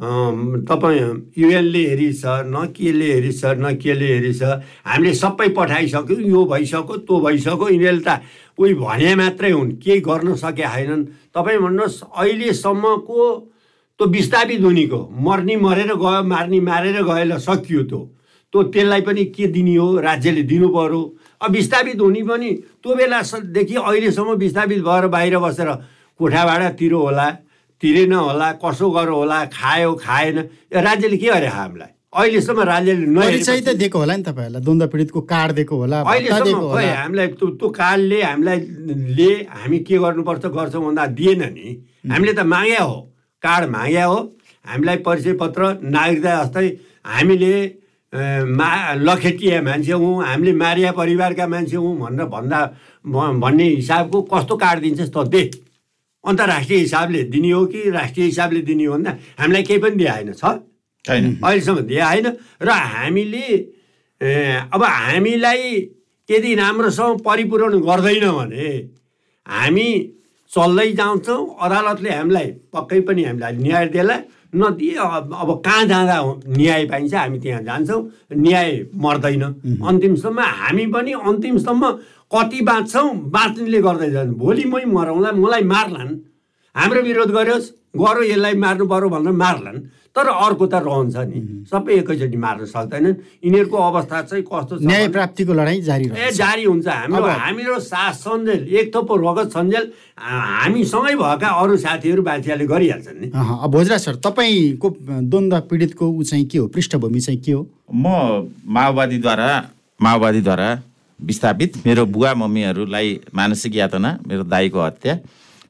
तपाईँ 0.00 1.34
युएनले 1.38 1.82
हेरिछ 1.88 2.22
न 2.46 2.66
केले 2.70 3.06
हेरिछ 3.12 3.44
न 3.44 3.74
केले 3.82 4.06
हेरिछ 4.06 4.42
हामीले 4.86 5.14
सबै 5.14 5.48
पठाइसक्यौँ 5.58 6.22
यो 6.22 6.44
भइसक्यो 6.46 6.96
त्यो 7.02 7.20
भइसक्यो 7.20 7.68
यिनीहरूले 7.68 8.02
त 8.06 8.22
उही 8.58 8.74
भने 8.78 9.14
मात्रै 9.18 9.50
हुन् 9.50 9.72
केही 9.82 10.00
गर्न 10.06 10.34
सकेका 10.38 10.70
छैनन्। 10.70 11.02
तपाईँ 11.34 11.58
भन्नुहोस् 11.58 12.02
अहिलेसम्मको 12.14 13.18
त्यो 13.98 14.06
विस्थापित 14.06 14.60
हुनेको 14.62 15.00
मर्ने 15.18 15.56
मरेर 15.66 15.90
गयो 15.98 16.22
मार्ने 16.30 16.60
मारेर 16.62 17.02
गयो 17.02 17.38
सकियो 17.42 17.82
त्यो 17.90 18.00
त्यो 18.54 18.62
त्यसलाई 18.70 19.02
पनि 19.02 19.24
के 19.34 19.46
दिने 19.50 19.74
हो 19.82 19.98
राज्यले 19.98 20.42
दिनु 20.46 20.68
पर्यो। 20.78 21.02
अब 21.42 21.50
विस्थापित 21.58 22.00
हुने 22.00 22.22
पनि 22.22 22.50
त्यो 22.82 22.94
बेलादेखि 22.94 23.74
अहिलेसम्म 23.74 24.30
विस्थापित 24.46 24.80
भएर 24.86 25.06
बाहिर 25.10 25.38
बसेर 25.42 25.70
कोठा 26.20 26.44
भाडा 26.46 26.68
तिरो 26.78 26.98
होला। 27.02 27.26
तिरेन 27.82 28.12
होला 28.12 28.48
कसो 28.64 28.90
गर्यो 28.90 29.14
होला 29.14 29.44
खायो 29.54 29.92
खाएन 30.02 30.38
यो 30.38 30.80
राज्यले 30.82 31.16
के 31.16 31.26
गरे 31.26 31.46
हामीलाई? 31.46 31.90
अहिलेसम्म 32.08 32.60
राज्यले 32.64 33.06
परिचय 33.14 33.60
त 33.60 33.68
दिएको 33.78 33.98
होला 33.98 34.16
नि 34.16 34.22
तपाईँहरूलाई। 34.24 34.62
द्वन्द्व 34.64 34.86
पीडितको 34.92 35.20
कार्ड 35.32 35.52
दिएको 35.54 35.76
होला 35.76 36.00
अहिलेसम्म 36.02 36.72
हामीलाई 36.74 37.26
त्यो 37.38 37.46
त्यो 37.60 37.68
कार्डले 37.68 38.22
हामीलाई 38.22 38.58
ले 39.18 39.30
हामी 39.46 39.78
के 39.86 39.96
गर्नुपर्छ 39.98 40.44
गर्छौँ 40.56 40.82
भन्दा 40.84 41.06
दिएन 41.18 41.42
नि। 41.54 41.68
हामीले 42.10 42.32
त 42.32 42.40
माग्या 42.48 42.82
हो। 42.82 42.98
कार्ड 43.42 43.68
माग्या 43.70 44.04
हो। 44.04 44.18
हामीलाई 44.64 44.96
परिचय 45.06 45.32
पत्र 45.42 45.62
नागरिकता 45.84 46.30
जस्तै 46.42 46.66
हामीले 47.06 47.54
मा 48.58 48.70
लखेटिया 48.96 49.60
मान्छे 49.62 49.92
हौँ 49.92 50.24
हामीले 50.24 50.52
मारिया 50.56 50.92
परिवारका 50.96 51.46
मान्छे 51.46 51.76
हौँ 51.76 51.92
भनेर 52.00 52.24
भन्दा 52.32 52.60
भन्ने 53.04 53.64
हिसाबको 53.68 54.22
कस्तो 54.32 54.56
कार्ड 54.56 54.80
दिन्छस् 54.82 55.12
त 55.12 55.28
दे। 55.28 55.42
अन्तर्राष्ट्रिय 56.24 56.78
हिसाबले 56.78 57.22
दिने 57.32 57.50
हो 57.50 57.64
कि 57.66 57.90
राष्ट्रिय 57.90 58.26
हिसाबले 58.26 58.60
दिने 58.62 58.84
हो 58.84 58.94
भन्दा 58.94 59.12
हामीलाई 59.38 59.62
केही 59.62 59.80
पनि 59.80 59.96
दिए 59.96 60.32
छ? 60.32 60.44
छैन। 61.04 61.24
अहिलेसम्म 61.44 61.80
दिए 61.88 62.02
होइन। 62.02 62.26
र 62.62 62.70
हामीले 62.70 63.46
अब 64.74 64.82
हामीलाई 64.82 65.62
यदि 66.28 66.54
राम्रोसँग 66.54 67.20
परिपूरण 67.24 67.72
गर्दैन 67.80 68.26
भने 68.30 68.68
हामी 69.46 69.88
चल्दै 70.50 70.88
जान्छौँ 70.92 71.40
अदालतले 71.60 72.10
हामीलाई 72.10 72.48
पक्कै 72.74 73.00
पनि 73.06 73.22
हामीलाई 73.24 73.52
न्याय 73.56 73.86
देला 73.94 74.16
नदिए 74.48 74.94
अब 74.96 75.32
अब 75.32 75.50
कहाँ 75.64 75.84
जाँदा 75.86 76.16
न्याय 76.56 76.84
पाइन्छ 76.88 77.14
हामी 77.14 77.38
त्यहाँ 77.40 77.62
जान्छौँ। 77.62 78.00
न्याय 78.32 78.70
मर्दैन। 78.96 79.42
अन्तिमसम्म 79.88 80.40
हामी 80.40 80.86
पनि 80.88 81.12
अन्तिमसम्म 81.12 81.82
कति 82.30 82.60
बाँच्छौँ? 82.60 83.08
बाँच्नेले 83.32 83.80
गर्दै 83.80 84.10
जान्छ 84.10 84.36
भोलि 84.36 84.64
मै 84.68 84.84
मरौँला 84.84 85.32
मलाई 85.32 85.62
मार्लान्। 85.64 86.10
हाम्रो 86.76 87.00
विरोध 87.02 87.30
गर्योस् 87.32 87.72
गरो 87.96 88.22
यसलाई 88.22 88.54
मार्नु 88.54 88.84
पर्यो 88.86 89.08
भनेर 89.08 89.32
मार्लान्। 89.32 89.78
तर 90.12 90.26
अर्को 90.28 90.66
त 90.66 90.74
रहन्छ 90.82 91.16
नि। 91.30 91.40
सबै 91.70 91.92
एकैचोटि 92.02 92.36
मार्न 92.36 92.64
सक्दैनन्। 92.68 93.16
यिनीहरूको 93.44 93.76
अवस्था 93.76 94.22
चाहिँ 94.28 94.44
कस्तो 94.44 94.74
छ 94.76 94.82
न्याय 94.82 95.08
प्राप्तिको 95.14 95.52
लडाइँ 95.54 95.80
जारी 95.88 96.04
ए 96.10 96.30
जारी 96.34 96.64
हुन्छ। 96.64 96.86
हाम्रो 96.86 97.22
हाम्रो 97.22 97.78
सास 97.80 98.16
सन्जेल 98.26 98.60
एक 98.66 98.94
थोपो 98.94 99.14
रगत 99.14 99.48
सन्जेल 99.54 99.84
हामीसँगै 100.18 101.14
भएका 101.14 101.48
अरू 101.48 101.76
साथीहरू 101.76 102.22
बाछियाले 102.22 102.66
गरिहाल्छन् 102.66 103.20
नि। 103.20 103.26
भोजराज 103.72 104.00
सर 104.00 104.14
तपाईँको 104.26 104.88
द्वन्द्व 105.32 105.60
पीडितको 105.70 106.04
ऊ 106.04 106.22
चाहिँ 106.22 106.44
के 106.50 106.58
हो? 106.58 106.66
पृष्ठभूमि 106.66 107.20
चाहिँ 107.20 107.40
के 107.40 107.52
हो? 107.52 107.62
म 107.94 108.04
माओवादीद्वारा 108.66 109.48
माओवादीद्वारा 110.02 110.68
विस्थापित। 111.20 111.72
मेरो 111.86 112.06
बुवा 112.06 112.34
मम्मीहरूलाई 112.34 113.08
मानसिक 113.34 113.76
यातना 113.76 114.10
मेरो 114.26 114.42
दाईको 114.44 114.80
हत्या 114.80 115.18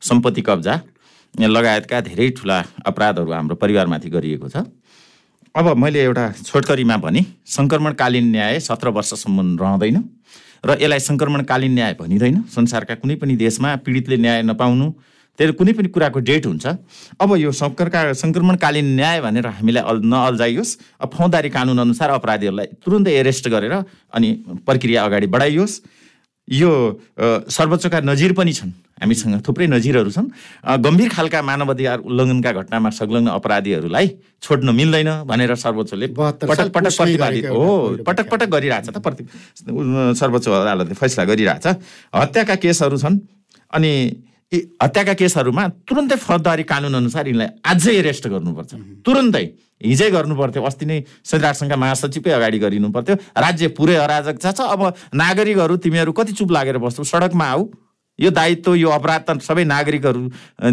सम्पत्ति 0.03 0.43
कब्जा 0.43 0.75
लगायतका 1.35 2.01
धेरै 2.01 2.29
ठुला 2.37 2.59
अपराधहरू 2.87 3.33
हाम्रो 3.33 3.57
परिवारमाथि 3.57 4.09
गरिएको 4.11 4.49
छ। 4.49 4.65
अब 5.55 5.67
मैले 5.77 6.03
एउटा 6.05 6.25
छोटकरीमा 6.45 6.97
भने 6.97 7.25
सङ्क्रमणकालीन 7.47 8.27
न्याय 8.31 8.61
सत्र 8.61 8.89
वर्षसम्म 8.89 9.57
रहँदैन 9.61 9.97
र 10.67 10.77
यसलाई 10.83 11.01
सङ्क्रमणकालीन 11.01 11.73
न्याय 11.75 11.93
भनिँदैन। 12.01 12.37
संसारका 12.51 12.95
कुनै 13.01 13.15
पनि 13.17 13.37
देशमा 13.37 13.75
पीडितले 13.85 14.17
न्याय 14.17 14.43
नपाउनु 14.43 14.87
त्यो 15.39 15.53
कुनै 15.55 15.73
पनि 15.79 15.89
कुराको 15.95 16.19
डेट 16.19 16.45
हुन्छ। 16.51 16.67
अब 17.23 17.31
यो 17.39 17.51
सङ्करका 17.55 18.01
सङ्क्रमणकालीन 18.23 18.87
न्याय 18.99 19.19
भनेर 19.23 19.47
हामीलाई 19.59 19.83
अल 19.87 19.99
नअल्झाइयोस् 20.03 20.73
अब 20.99 21.09
फौजदारी 21.15 21.51
कानुन 21.55 21.79
अनुसार 21.79 22.11
अपराधीहरूलाई 22.19 22.67
तुरुन्तै 22.83 23.13
एरेस्ट 23.23 23.49
गरेर 23.49 23.75
अनि 24.15 24.29
प्रक्रिया 24.67 25.05
अगाडि 25.07 25.27
बढाइयोस्। 25.31 25.75
यो 26.49 26.71
सर्वोच्चका 27.53 28.01
नजिर 28.09 28.33
पनि 28.33 28.53
छन्। 28.57 28.73
हामीसँग 28.99 29.45
थुप्रै 29.47 29.67
नजिरहरू 29.69 30.11
छन्। 30.11 30.27
गम्भीर 30.81 31.09
खालका 31.13 31.41
मानवाधिकार 31.45 31.99
उल्लङ्घनका 32.09 32.51
घटनामा 32.65 32.91
संलग्न 32.91 33.29
अपराधीहरूलाई 33.37 34.07
छोड्न 34.43 34.69
मिल्दैन 34.75 35.29
भनेर 35.29 35.55
सर्वोच्चले 35.55 36.09
72 36.09 36.49
पटक 36.49 36.73
पटक 36.73 36.99
गरेको 37.21 37.53
हो 37.53 37.75
पटक 38.01 38.27
पटक 38.33 38.49
गरिरहेछ 38.49 38.89
त 38.89 38.99
प्रति 38.99 39.23
सर्वोच्च 40.19 40.49
अदालतले 40.49 40.95
फैसला 40.97 41.25
गरिरहेछ। 41.31 41.67
हत्याका 42.17 42.55
केसहरू 42.65 42.97
छन् 42.97 43.21
अनि 43.77 43.93
हत्याका 44.53 45.13
केसहरूमा 45.21 45.65
तुरन्तै 45.89 46.17
फौजदारी 46.17 46.63
कानुन 46.65 46.95
अनुसार 46.95 47.27
यिनलाई 47.29 47.49
अझै 47.65 47.93
एरेस्ट 48.01 48.29
गर्नुपर्छ। 48.33 48.73
तुरन्तै 49.05 49.45
हिजै 49.85 50.11
गर्नु 50.11 50.35
पर्थ्यो 50.35 50.63
अस्ति 50.65 50.87
नै 50.87 50.99
सङ्घका 51.23 51.77
महासचिवकै 51.77 52.33
अगाडि 52.33 52.59
गरिनु 52.59 52.89
पर्थ्यो 52.91 53.15
राज्य 53.45 53.69
पुरै 53.77 53.97
अराजक 54.05 54.41
छ 54.41 54.61
अब 54.65 54.81
नागरिकहरू 55.15 55.77
तिमीहरू 55.85 56.13
कति 56.13 56.33
चुप 56.33 56.51
लागेर 56.51 56.79
बस्छौ? 56.81 57.05
सडकमा 57.05 57.45
आऊ। 57.45 57.69
यो 58.19 58.31
दायित्व 58.35 58.75
यो 58.75 58.89
अपराध 58.91 59.23
त 59.31 59.39
सबै 59.47 59.63
नागरिकहरू 59.63 60.21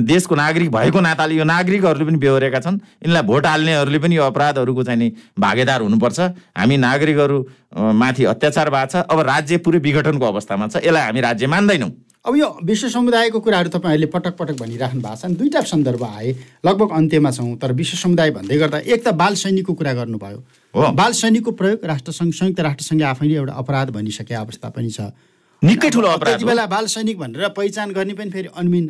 देशको 0.02 0.34
नागरिक 0.36 0.70
भएको 0.72 1.00
नाताले 1.06 1.36
यो 1.36 1.46
नागरिकहरूले 1.46 2.06
पनि 2.10 2.18
बेहोरेका 2.18 2.60
छन्। 2.66 2.80
यिनलाई 3.06 3.22
भोट 3.22 3.46
हाल्नेहरूले 3.46 4.00
पनि 4.02 4.16
यो 4.18 4.24
अपराधहरूको 4.24 4.84
चाहिँ 4.84 5.00
नि 5.00 5.08
भागेदार 5.38 5.82
हुनुपर्छ। 5.86 6.20
हामी 6.58 6.76
नागरिकहरू 6.80 7.38
माथि 8.02 8.24
अत्याचार 8.34 8.70
भएको 8.74 8.90
छ। 8.90 9.06
अब 9.06 9.20
राज्य 9.30 9.58
पुरै 9.62 9.78
विघटनको 9.78 10.26
अवस्थामा 10.26 10.68
छ। 10.74 10.82
यसलाई 10.82 11.06
हामी 11.06 11.22
राज्य 11.22 11.46
मान्दैनौँ। 11.46 11.92
अब 12.26 12.36
यो 12.36 12.48
विश्व 12.66 12.88
समुदायको 12.90 13.40
कुराहरू 13.40 13.70
तपाईँहरूले 13.70 14.08
पटक 14.10 14.36
पटक 14.38 14.56
भनिराख्नु 14.58 15.02
भएको 15.02 15.16
छ 15.16 15.26
नि 15.26 15.36
दुईवटा 15.38 15.62
सन्दर्भ 15.62 16.04
आए 16.04 16.30
लगभग 16.66 16.90
अन्त्यमा 16.98 17.32
छौँ 17.32 17.56
तर 17.62 17.72
विश्व 17.78 17.98
समुदाय 17.98 18.32
भन्दै 18.34 18.58
गर्दा 18.58 18.78
एक 18.82 19.04
त 19.06 19.14
बाल 19.14 19.36
सैनिकको 19.38 19.74
कुरा 19.74 19.94
गर्नुभयो। 19.94 20.40
बाल 20.74 21.12
सैनिकको 21.14 21.52
प्रयोग 21.54 21.86
राष्ट्रसङ्घ 21.86 22.34
संयुक्त 22.34 22.60
राष्ट्रसङ्घले 22.66 23.06
आफैले 23.06 23.36
एउटा 23.36 23.54
अपराध 23.62 23.90
भनिसके 23.94 24.34
अवस्था 24.36 24.70
पनि 24.74 24.90
छ 24.90 25.14
निकै 25.62 25.90
ठुलो 25.94 26.08
अपराध। 26.18 26.44
बेला 26.44 26.66
बाल 26.66 26.86
सैनिक 26.90 27.18
भनेर 27.20 27.50
पहिचान 27.54 27.92
गर्ने 27.94 28.14
पनि 28.18 28.30
फेरि 28.32 28.50
अन्मिन 28.58 28.90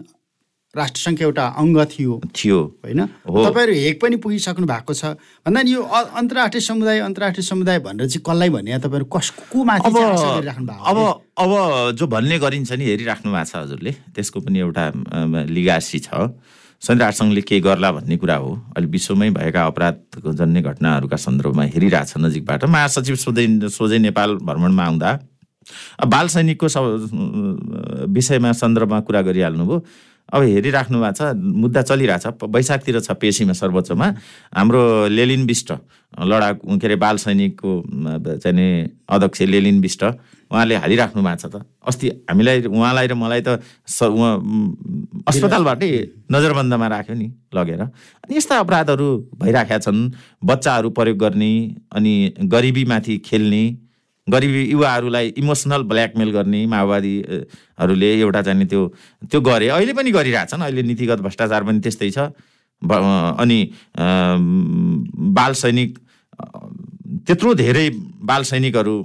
राष्ट्रसङ्घको 0.75 1.23
एउटा 1.23 1.45
अङ्ग 1.57 1.77
थियो। 1.91 2.13
थियो। 2.35 2.59
होइन? 2.83 3.01
हो। 3.23 3.43
तपाईँहरू 3.45 3.73
हेक 3.73 3.95
पनि 4.01 4.15
पुगिसक्नु 4.19 4.65
भएको 4.67 4.93
छ। 4.93 5.15
भन्दा 5.47 5.61
नि 5.63 5.71
यो 5.71 5.81
अन्तर्राष्ट्रिय 5.81 6.61
समुदाय 6.61 6.99
अन्तर्राष्ट्रिय 6.99 7.45
समुदाय 7.47 7.79
भनेर 7.79 8.07
चाहिँ 8.07 8.23
कसलाई 8.23 8.49
भने 8.51 8.79
तपाईँहरू 8.83 9.07
कस 9.07 9.29
को 9.51 9.63
माथि 9.63 9.89
गरिराख्नु 9.89 10.65
भएको 10.67 10.83
अब? 10.83 10.97
अब 11.39 11.51
जो 11.95 12.05
भन्ने 12.07 12.39
गरिन्छ 12.39 12.71
नि 12.75 12.85
हेरिराख्नु 12.85 13.31
भएको 13.31 13.47
छ 13.47 13.55
हजुरले। 13.55 13.91
त्यसको 14.15 14.39
पनि 14.43 14.59
एउटा 14.59 14.83
लिगासी 15.47 15.99
छ। 16.03 16.09
संयुक्त 16.75 17.01
राष्ट्रसङ्घले 17.01 17.41
के 17.41 17.59
गर्ला 17.63 17.91
भन्ने 17.91 18.15
कुरा 18.19 18.35
हो। 18.35 18.51
अहिले 18.75 18.87
विश्वमै 18.91 19.29
भएका 19.31 19.61
अपराधको 19.65 20.33
जन्य 20.35 20.61
घटनाहरूका 20.61 21.17
सन्दर्भमा 21.17 21.63
हेरिरहेछ 21.71 22.13
नजिकबाट। 22.19 22.67
महासचिव 22.67 23.15
सोझै 23.15 23.45
सोझै 23.71 23.97
नेपाल 24.03 24.29
भ्रमणमा 24.43 24.83
आउँदा। 24.83 25.09
बाल 26.05 26.27
सैनिकको 26.29 26.67
विषयमा 28.11 28.51
सन्दर्भमा 28.53 28.99
कुरा 29.07 29.21
गरिहाल्नुभयो। 29.23 29.77
अब 30.33 30.41
हेरिराख्नु 30.41 30.97
भएको 30.99 31.13
छ 31.13 31.37
मुद्दा 31.37 31.81
चलिरहेछ 31.81 32.25
वैशाखतिर 32.43 32.99
छ 32.99 33.11
पेशीमा 33.21 33.53
सर्वोच्चमा। 33.53 34.07
हाम्रो 34.57 34.81
लेलिन 35.07 35.45
बिष्ट 35.45 35.71
लडाकु 36.25 36.77
के 36.77 36.87
अरे 36.87 36.95
बाल 36.95 37.17
सैनिकको 37.21 37.71
चाहिँ 38.41 38.55
नि 38.55 38.67
अध्यक्ष 39.05 39.41
लेलिन 39.53 39.81
बिष्ट 39.81 40.03
उहाँले 40.49 40.75
हालिराख्नु 40.75 41.21
भएको 41.23 41.37
छ 41.37 41.45
त। 41.45 41.61
अस्ति 41.87 42.07
हामीलाई 42.29 42.61
उहाँलाई 42.65 43.07
र 43.07 43.13
मलाई 43.13 43.41
त 43.45 43.61
स 43.85 44.09
उहाँ 44.09 44.37
म, 44.41 45.23
अस्पतालबाटै 45.27 45.89
नजरबन्दमा 46.31 46.87
राख्यो 46.87 47.15
नि 47.15 47.27
लगेर। 47.53 47.81
अनि 47.81 48.37
यस्ता 48.37 48.57
अपराधहरू 48.65 49.07
भइराखेका 49.41 49.77
छन्। 49.77 49.99
बच्चाहरू 50.41 50.89
प्रयोग 50.89 51.17
गर्ने 51.17 51.51
अनि 51.93 52.13
गरिबीमाथि 52.49 53.17
खेल्ने 53.25 53.63
गरिबी 54.27 54.61
युवाहरूलाई 54.71 55.27
इमोसनल 55.37 55.81
ब्ल्याकमेल 55.85 56.29
गर्ने 56.33 56.65
माओवादीहरूले 56.65 58.09
एउटा 58.19 58.41
चाहिँ 58.41 58.65
त्यो 58.65 58.81
त्यो 59.29 59.39
गरे। 59.41 59.67
अहिले 59.69 59.93
पनि 59.93 60.11
गरिरहेछन्। 60.11 60.61
अहिले 60.65 60.81
नीतिगत 60.81 61.19
भ्रष्टाचार 61.21 61.61
पनि 61.63 61.79
त्यस्तै 61.85 62.09
छ। 62.09 62.33
अनि 62.81 63.59
बाल 65.37 65.53
सैनिक 65.53 65.91
त्यत्रो 67.27 67.53
धेरै 67.53 67.89
बाल 68.25 68.43
सैनिकहरू 68.43 68.95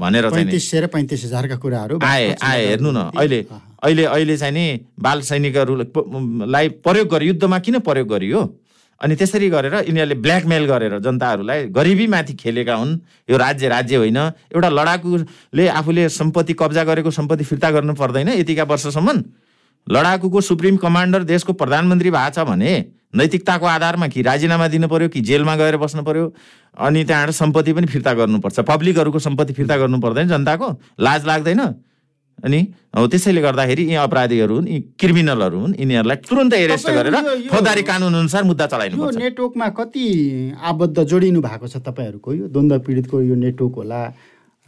भनेर 0.00 0.30
चाहिँ 0.30 0.88
पैँतिस 0.88 1.24
हजारका 1.24 1.56
कुराहरू 1.60 1.98
आए 2.02 2.36
आए। 2.40 2.66
हेर्नु 2.66 2.90
न। 2.90 3.12
अहिले 3.12 3.44
अहिले 3.84 4.04
अहिले 4.04 4.36
चाहिँ 4.36 4.54
नि 4.54 4.66
बाल 4.96 5.20
सैनिकहरूलाई 5.28 6.68
प्रयोग 6.80 7.08
गर्यो। 7.08 7.28
युद्धमा 7.28 7.58
किन 7.58 7.78
प्रयोग 7.84 8.08
गरियो? 8.08 8.40
अनि 9.00 9.14
त्यसरी 9.16 9.48
गरेर 9.48 9.74
यिनीहरूले 9.86 10.14
ब्ल्याकमेल 10.18 10.64
गरेर 10.66 10.98
जनताहरूलाई 10.98 11.64
गरिबीमाथि 11.70 12.34
खेलेका 12.34 12.74
हुन्। 12.74 12.98
यो 13.30 13.36
राज्य 13.36 13.68
राज्य 13.68 13.96
होइन। 13.96 14.18
एउटा 14.50 14.68
लडाकुले 14.68 15.66
आफूले 15.70 16.08
सम्पत्ति 16.08 16.52
कब्जा 16.58 16.84
गरेको 16.84 17.10
सम्पत्ति 17.10 17.44
फिर्ता 17.44 17.70
गर्नु 17.70 17.94
पर्दैन 17.94 18.28
यतिका 18.42 18.64
वर्षसम्म 18.64 19.08
लडाकुको 19.86 20.40
सुप्रिम 20.40 20.76
कमान्डर 20.76 21.22
देशको 21.24 21.52
प्रधानमन्त्री 21.54 22.10
भएको 22.10 22.30
छ 22.34 22.44
भने 22.44 22.72
नैतिकताको 23.16 23.66
आधारमा 23.66 24.06
कि 24.08 24.22
राजीनामा 24.22 24.66
दिनु 24.68 24.88
पर्यो 24.88 25.08
कि 25.08 25.20
जेलमा 25.24 25.54
गएर 25.56 25.76
बस्नु 25.80 26.02
पर्यो 26.04 26.24
अनि 26.76 27.04
त्यहाँबाट 27.04 27.30
सम्पत्ति 27.32 27.72
पनि 27.72 27.86
फिर्ता 27.86 28.12
गर्नुपर्छ। 28.14 28.60
पब्लिकहरूको 28.68 29.18
सम्पत्ति 29.18 29.52
फिर्ता 29.52 29.76
गर्नु 29.78 29.98
पर्दैन 29.98 30.28
जनताको। 30.28 30.68
लाज 31.00 31.26
लाग्दैन। 31.26 31.60
अनि 32.44 32.60
हो 32.96 33.06
त्यसैले 33.06 33.40
गर्दाखेरि 33.42 33.82
यी 33.90 33.94
अपराधीहरू 33.98 34.54
हुन् 34.54 34.68
यी 34.68 34.78
क्रिमिनलहरू 35.00 35.58
हुन् 35.60 35.74
यिनीहरूलाई 35.80 36.16
तुरन्तै 36.28 36.58
एरेस्ट 36.64 36.90
गरेर 36.90 37.16
फौजदारी 37.50 37.82
कानुन 37.90 38.14
अनुसार 38.14 38.42
मुद्दा 38.50 38.64
यो 38.64 38.70
चलाइनुपर्छ 38.72 39.16
नेटवर्कमा 39.18 39.68
कति 39.78 40.06
आबद्ध 40.70 40.96
जोडिनु 41.02 41.40
भएको 41.42 41.66
छ 41.66 41.76
तपाईँहरूको 41.88 42.34
यो 42.34 42.48
द्वन्द्व 42.54 42.78
पीडितको 42.86 43.22
यो 43.22 43.34
नेटवर्क 43.44 43.74
होला? 43.82 44.02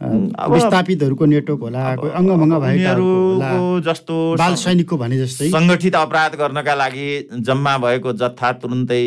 विस्थापितहरूको 0.01 1.25
नेटवर्क 1.35 1.61
होला 1.61 1.81
अङ्गभङ्ग 2.19 2.53
भएकाहरूको 2.65 3.63
जस्तो 3.87 4.15
बाल 4.41 4.53
सैनिकको 4.65 4.97
भने 4.97 5.17
जस्तै। 5.21 5.49
सङ्गठित 5.53 5.95
अपराध 5.95 6.35
गर्नका 6.41 6.73
लागि 6.75 7.07
जम्मा 7.47 7.77
भएको 7.85 8.13
जत्था 8.21 8.51
तुरुन्तै 8.61 9.03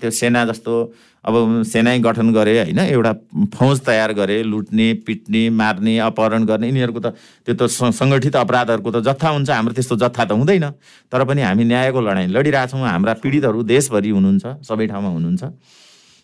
त्यो 0.00 0.10
सेना 0.10 0.44
जस्तो 0.50 0.74
अब 1.22 1.34
सेनै 1.70 1.98
गठन 2.02 2.32
गरे 2.34 2.54
होइन 2.58 2.78
एउटा 2.82 3.12
फौज 3.54 3.80
तयार 3.86 4.12
गरे 4.20 4.42
लुट्ने 4.42 4.86
पिट्ने 5.06 5.42
मार्ने 5.60 5.98
अपहरण 6.08 6.44
गर्ने 6.50 6.66
यिनीहरूको 6.66 7.00
त 7.00 7.14
त्यो 7.46 7.54
त 7.54 7.68
सङ्गठित 7.70 8.36
अपराधहरूको 8.42 8.90
त 8.90 9.04
जत्था 9.06 9.28
हुन्छ 9.36 9.50
हाम्रो 9.50 9.74
त्यस्तो 9.76 9.96
जत्था 10.02 10.24
त 10.24 10.32
हुँदैन। 10.32 10.66
तर 11.12 11.24
पनि 11.28 11.42
हामी 11.46 11.64
न्यायको 11.70 12.00
लडाइँ 12.00 12.28
लडिरहेछौँ 12.32 12.82
हाम्रा 12.88 13.12
पीडितहरू 13.22 13.62
देशभरि 13.62 14.10
हुनुहुन्छ 14.16 14.44
सबै 14.66 14.86
ठाउँमा 14.90 15.10
हुनुहुन्छ। 15.14 15.42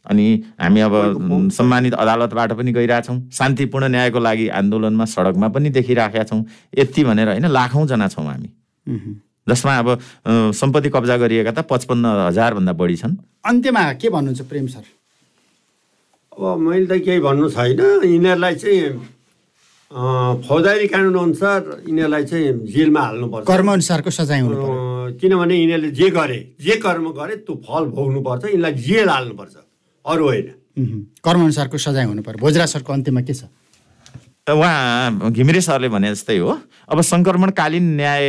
अनि 0.09 0.27
हामी 0.61 0.81
अब 0.81 0.95
सम्मानित 1.53 1.95
अदालतबाट 1.95 2.53
पनि 2.59 2.73
गइरहेछौँ। 2.73 3.19
शान्तिपूर्ण 3.31 3.87
न्यायको 3.89 4.19
लागि 4.19 4.49
आन्दोलनमा 4.59 5.05
सडकमा 5.05 5.49
पनि 5.49 5.71
देखिराखेका 5.71 6.25
छौँ। 6.25 6.45
यति 6.79 7.05
भनेर 7.05 7.29
होइन 7.29 7.47
लाखौँजना 7.49 8.09
छौँ 8.09 8.27
हामी। 8.27 8.51
जसमा 9.47 9.73
अब 9.79 9.89
सम्पत्ति 10.53 10.89
कब्जा 10.95 11.17
गरिएका 11.17 11.53
त 11.53 11.65
पचपन्न 11.71 12.05
हजारभन्दा 12.29 12.73
बढी 12.73 12.97
छन्। 12.97 13.17
अन्त्यमा 13.49 13.83
के 14.01 14.09
भन्नुहुन्छ 14.09 14.43
प्रेम 14.45 14.67
सर? 14.69 14.85
अब 16.37 16.59
मैले 16.61 16.87
त 16.87 17.01
केही 17.05 17.21
भन्नु 17.21 17.49
छैन। 17.51 17.81
यिनीहरूलाई 18.05 18.55
चाहिँ 18.55 19.17
अँ, 19.89 20.45
फौजदारी 20.45 20.87
कानुन 20.93 21.17
अनुसार 21.17 21.61
यिनीहरूलाई 21.89 22.25
चाहिँ 22.29 22.53
जेलमा 22.69 23.01
हाल्नुपर्छ। 23.01 23.47
कर्मअनुसारको 23.49 24.11
सजाय 24.13 24.41
हुनु 24.45 25.17
किनभने 25.17 25.55
यिनीहरूले 25.57 25.91
जे 25.97 26.09
गरे 26.13 26.41
जे 26.61 26.77
कर्म 26.85 27.09
गरे 27.17 27.37
त्यो 27.41 27.55
फल 27.65 27.85
भोग्नुपर्छ। 27.97 28.45
यिनीलाई 28.53 28.73
जेल 28.85 29.09
हाल्नुपर्छ। 29.09 29.55
अरू 30.09 30.25
होइन। 30.25 30.49
कर्मअनुसारको 31.25 31.77
सजाय 31.79 32.05
हुनु 32.09 32.23
पर्यो। 32.23 32.41
भोजरा 32.41 32.67
सरको 32.67 32.93
अन्त्यमा 32.93 33.21
के 33.29 33.35
छ? 33.35 33.45
त 34.47 34.57
उहाँ 34.57 35.31
घिमिरे 35.37 35.61
सरले 35.61 35.89
भने 35.93 36.09
जस्तै 36.17 36.39
हो 36.41 36.53
अब 36.89 36.99
सङ्क्रमणकालीन 37.13 37.87
न्याय 38.01 38.25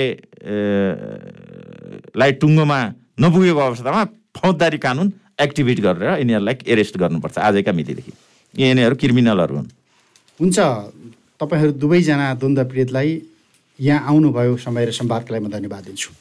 लाई 2.19 2.31
टुङ्गोमा 2.43 2.79
नपुगेको 3.23 3.59
अवस्थामा 3.59 4.01
फौजदारी 4.35 4.77
कानुन 4.83 5.07
एक्टिभेट 5.39 5.79
गरेर 5.79 6.19
यिनीहरूलाई 6.19 6.55
एरेस्ट 6.67 6.95
गर्नुपर्छ 6.99 7.37
आजैका 7.39 7.71
मितिदेखि। 7.71 8.11
यिनीहरू 8.59 8.95
क्रिमिनलहरू 8.99 9.55
हुन्। 9.55 9.69
हुन्छ 10.39 10.57
तपाईँहरू 11.39 11.71
दुवैजना 11.79 12.27
द्वन्द्व 12.35 12.63
पीडितलाई 12.67 13.09
यहाँ 13.79 14.01
आउनुभयो 14.11 14.53
समय 14.59 14.83
र 14.85 14.91
सम्वादको 14.91 15.29
लागि 15.31 15.43
म 15.45 15.49
धन्यवाद 15.55 15.83
दिन्छु। 15.87 16.11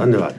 धन्यवाद। 0.00 0.34